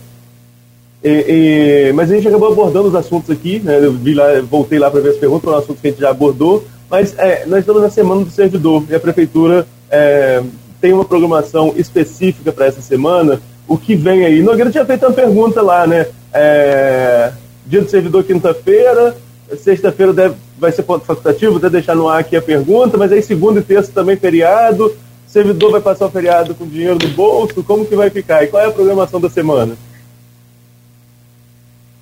[1.03, 3.77] E, e, mas a gente acabou abordando os assuntos aqui, né?
[3.77, 6.65] Eu lá, voltei lá para ver as perguntas, foram assuntos que a gente já abordou,
[6.89, 10.41] mas é, nós estamos na semana do servidor e a prefeitura é,
[10.81, 13.39] tem uma programação específica para essa semana.
[13.67, 14.41] O que vem aí?
[14.41, 16.07] Nogueira tinha feito uma pergunta lá, né?
[16.33, 17.31] É,
[17.65, 19.15] dia do servidor quinta-feira,
[19.57, 23.21] sexta-feira deve, vai ser ponto facultativo, até deixar no ar aqui a pergunta, mas aí
[23.21, 24.95] segunda e terça também feriado, o
[25.27, 28.43] servidor vai passar o feriado com dinheiro no bolso, como que vai ficar?
[28.43, 29.75] E qual é a programação da semana?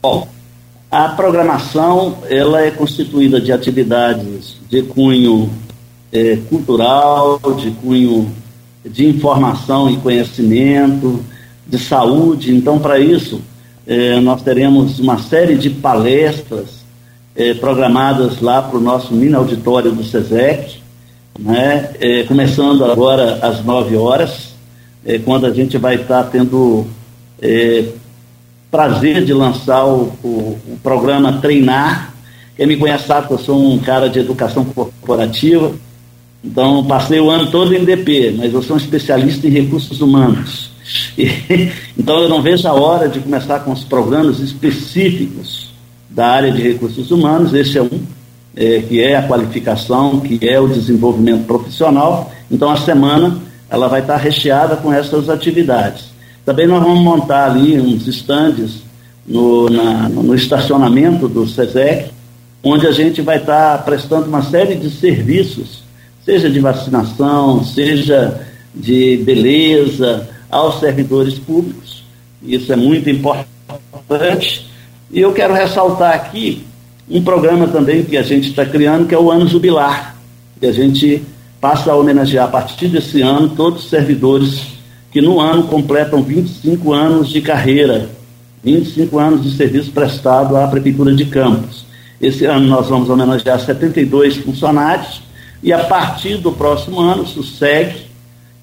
[0.02, 0.28] Bom,
[0.92, 5.50] a programação ela é constituída de atividades de cunho
[6.12, 8.32] é, cultural, de cunho
[8.86, 11.24] de informação e conhecimento,
[11.66, 12.54] de saúde.
[12.54, 13.42] Então, para isso,
[13.88, 16.83] é, nós teremos uma série de palestras
[17.36, 20.78] eh, programadas lá para o nosso mini auditório do SESEC,
[21.40, 21.90] né?
[22.00, 24.54] Eh, começando agora às 9 horas,
[25.04, 26.86] eh, quando a gente vai estar tá tendo
[28.70, 32.14] prazer de lançar o, o, o, programa Treinar.
[32.56, 35.74] Quem me conhece sabe que eu sou um cara de educação corporativa,
[36.44, 40.72] então passei o ano todo em DP, mas eu sou um especialista em recursos humanos.
[41.18, 45.73] E, então eu não vejo a hora de começar com os programas específicos
[46.14, 48.02] da área de recursos humanos, esse é um,
[48.56, 52.31] é, que é a qualificação, que é o desenvolvimento profissional.
[52.52, 53.38] Então, a semana
[53.69, 56.06] ela vai estar recheada com essas atividades.
[56.45, 58.84] Também nós vamos montar ali uns estandes
[59.26, 62.11] no, no estacionamento do SESEC,
[62.64, 65.84] onde a gente vai estar prestando uma série de serviços,
[66.23, 68.45] seja de vacinação, seja
[68.76, 72.03] de beleza, aos servidores públicos.
[72.44, 74.69] Isso é muito importante.
[75.14, 76.65] E eu quero ressaltar aqui
[77.07, 80.15] um programa também que a gente está criando, que é o Ano Jubilar,
[80.60, 81.23] que a gente
[81.61, 84.73] passa a homenagear a partir desse ano todos os servidores
[85.11, 88.10] que no ano completam 25 anos de carreira,
[88.64, 91.85] 25 anos de serviço prestado à Prefeitura de Campos.
[92.19, 95.22] Esse ano nós vamos homenagear 72 funcionários
[95.61, 98.07] e a partir do próximo ano isso segue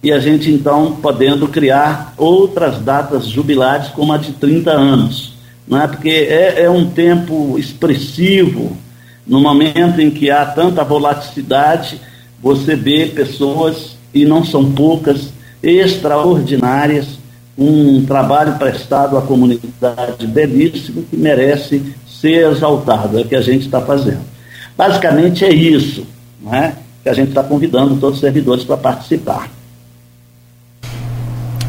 [0.02, 5.38] e a gente então podendo criar outras datas jubilares como a de 30 anos
[5.70, 5.86] né?
[5.86, 8.76] porque é, é um tempo expressivo,
[9.26, 12.00] no momento em que há tanta volatilidade,
[12.42, 15.32] você vê pessoas, e não são poucas,
[15.62, 17.20] extraordinárias,
[17.56, 23.66] um trabalho prestado à comunidade belíssimo que merece ser exaltado, é o que a gente
[23.66, 24.24] está fazendo.
[24.76, 26.06] Basicamente é isso,
[26.40, 26.74] não é?
[27.02, 29.48] que a gente está convidando todos os servidores para participar.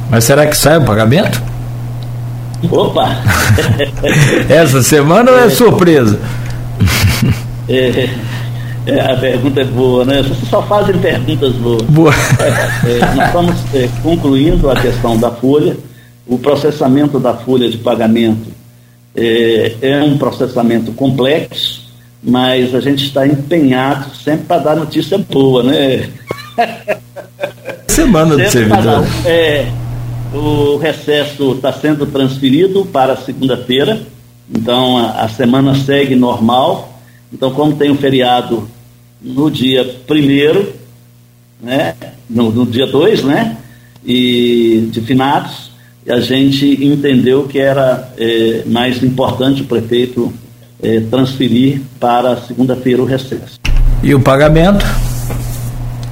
[0.09, 1.50] Mas será que sai o pagamento?
[2.69, 3.17] Opa!
[4.49, 6.19] Essa semana ou é, é surpresa?
[7.67, 8.09] É,
[8.85, 10.23] É, a pergunta é boa, né?
[10.23, 11.83] Vocês só fazem perguntas boas.
[11.83, 12.13] Boa.
[12.83, 15.77] É, nós estamos é, concluindo a questão da folha.
[16.25, 18.47] O processamento da folha de pagamento
[19.15, 21.83] é, é um processamento complexo,
[22.23, 26.09] mas a gente está empenhado sempre para dar notícia boa, né?
[27.87, 29.05] Semana do servidor.
[29.25, 29.67] É,
[30.33, 34.01] o recesso está sendo transferido para segunda-feira,
[34.49, 37.01] então a, a, semana segue normal.
[37.33, 38.67] Então, como tem um feriado
[39.21, 40.73] no dia primeiro,
[41.61, 41.95] né,
[42.29, 43.57] no, no dia 2, né,
[44.05, 45.71] e de finados,
[46.07, 50.33] a gente entendeu que era é, mais importante o prefeito
[50.81, 53.59] é, transferir para segunda-feira o recesso.
[54.01, 54.83] E o pagamento?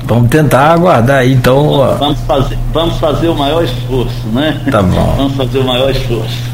[0.10, 1.96] Vamos tentar aguardar aí, então.
[2.00, 4.60] Vamos fazer, vamos fazer o maior esforço, né?
[4.72, 5.14] Tá bom.
[5.16, 6.50] Vamos fazer o maior esforço.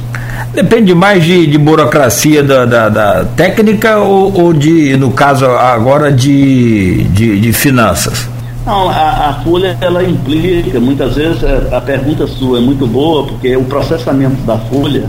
[0.54, 6.12] Depende mais de, de burocracia da, da, da técnica ou, ou, de, no caso agora,
[6.12, 8.28] de, de, de finanças?
[8.66, 13.26] Não, a, a, folha ela implica, muitas vezes é, a pergunta sua é muito boa,
[13.26, 15.06] porque o processamento da folha,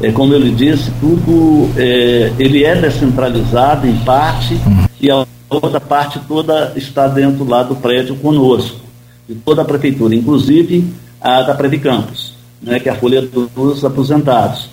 [0.00, 4.60] é, como eu lhe disse, tudo é, ele é descentralizado em parte
[5.00, 5.10] e
[5.50, 8.80] outra parte toda está dentro lá do prédio conosco,
[9.28, 10.86] de toda a prefeitura, inclusive
[11.20, 14.70] a da Previcampos, né, que é a folha dos aposentados.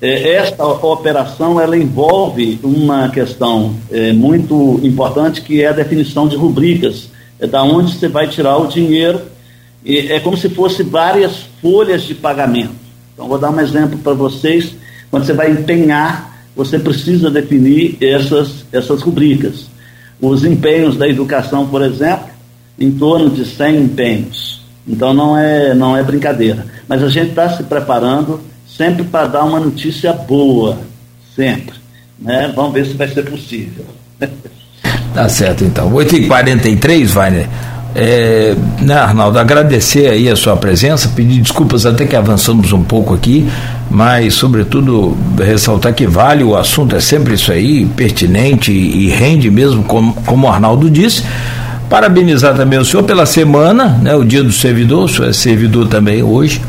[0.00, 6.36] É, esta operação ela envolve uma questão é, muito importante que é a definição de
[6.36, 7.08] rubricas
[7.40, 9.22] é da onde você vai tirar o dinheiro.
[9.84, 12.74] E é como se fosse várias folhas de pagamento.
[13.14, 14.74] Então, vou dar um exemplo para vocês.
[15.10, 19.66] Quando você vai empenhar, você precisa definir essas, essas rubricas.
[20.20, 22.28] Os empenhos da educação, por exemplo,
[22.78, 24.62] em torno de 100 empenhos.
[24.86, 26.66] Então, não é, não é brincadeira.
[26.88, 30.78] Mas a gente está se preparando sempre para dar uma notícia boa.
[31.36, 31.74] Sempre.
[32.18, 32.52] Né?
[32.54, 33.84] Vamos ver se vai ser possível.
[35.14, 35.90] Tá certo, então.
[35.90, 37.48] 8h43, Wagner.
[37.94, 43.14] É, né, Arnaldo, agradecer aí a sua presença, pedir desculpas até que avançamos um pouco
[43.14, 43.48] aqui,
[43.90, 49.82] mas sobretudo ressaltar que vale, o assunto é sempre isso aí, pertinente e, rende mesmo,
[49.82, 51.22] como, como o Arnaldo disse.
[51.88, 55.88] Parabenizar também o senhor pela semana, né, o dia do servidor, o senhor é servidor
[55.88, 56.60] também hoje,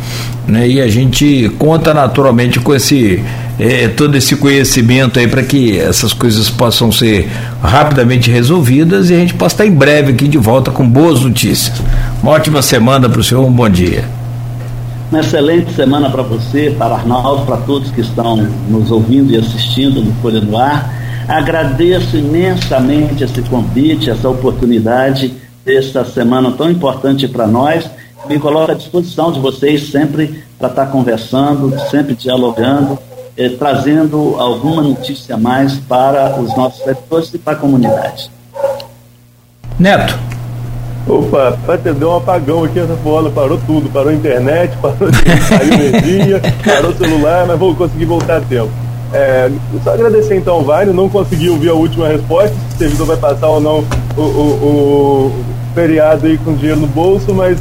[0.47, 3.21] né, e a gente conta naturalmente com esse
[3.59, 7.29] é, todo esse conhecimento aí para que essas coisas possam ser
[7.61, 11.81] rapidamente resolvidas e a gente possa estar em breve aqui de volta com boas notícias.
[12.23, 14.05] Uma ótima semana para o senhor, um bom dia.
[15.11, 18.37] Uma excelente semana para você, para Arnaldo, para todos que estão
[18.69, 20.93] nos ouvindo e assistindo no Folha do Ar.
[21.27, 25.33] Agradeço imensamente esse convite, essa oportunidade
[25.65, 27.89] desta semana tão importante para nós.
[28.27, 32.97] Me coloco à disposição de vocês sempre para estar conversando, sempre dialogando
[33.39, 38.29] eh, trazendo alguma notícia a mais para os nossos setores e para a comunidade.
[39.79, 40.19] Neto.
[41.07, 46.41] Opa, deu um apagão aqui essa bola, parou tudo, parou a internet, parou a energia,
[46.63, 48.69] parou o celular, mas vou conseguir voltar a tempo.
[49.13, 49.49] É,
[49.83, 53.17] só agradecer então ao Vale, não consegui ouvir a última resposta, se o servidor vai
[53.17, 53.83] passar ou não
[54.15, 55.43] o, o, o
[55.73, 57.57] feriado aí com dinheiro no bolso, mas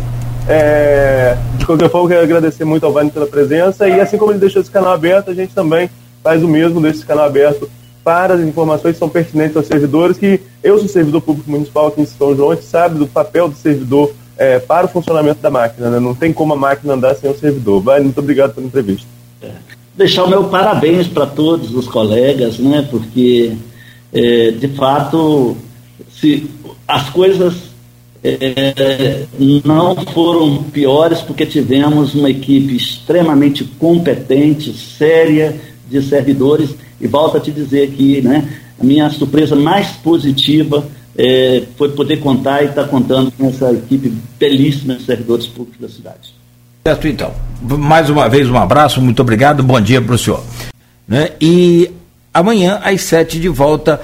[0.49, 4.39] é, de qualquer forma, quero agradecer muito ao Vani pela presença e assim como ele
[4.39, 5.91] deixou esse canal aberto, a gente também
[6.23, 7.71] faz o mesmo, deixa esse canal aberto
[8.03, 12.01] para as informações que são pertinentes aos servidores, que eu sou servidor público municipal aqui
[12.01, 15.51] em São João, a gente sabe do papel do servidor é, para o funcionamento da
[15.51, 16.01] máquina, né?
[16.01, 17.83] não tem como a máquina andar sem o servidor.
[17.83, 19.07] Vani, muito obrigado pela entrevista.
[19.43, 19.51] É.
[19.95, 22.89] Deixar o meu parabéns para todos os colegas, né?
[22.91, 23.55] porque
[24.15, 25.57] é, de fato
[26.11, 26.49] se
[26.87, 27.68] as coisas
[28.23, 29.25] é,
[29.65, 35.59] não foram piores porque tivemos uma equipe extremamente competente, séria
[35.89, 40.87] de servidores e volto a te dizer aqui, né, a minha surpresa mais positiva
[41.17, 45.81] é, foi poder contar e estar tá contando com essa equipe belíssima de servidores públicos
[45.81, 46.35] da cidade.
[46.87, 47.33] Certo, então.
[47.61, 50.43] Mais uma vez um abraço, muito obrigado, bom dia para o senhor.
[51.07, 51.33] Né?
[51.41, 51.91] E
[52.33, 54.01] amanhã às sete de volta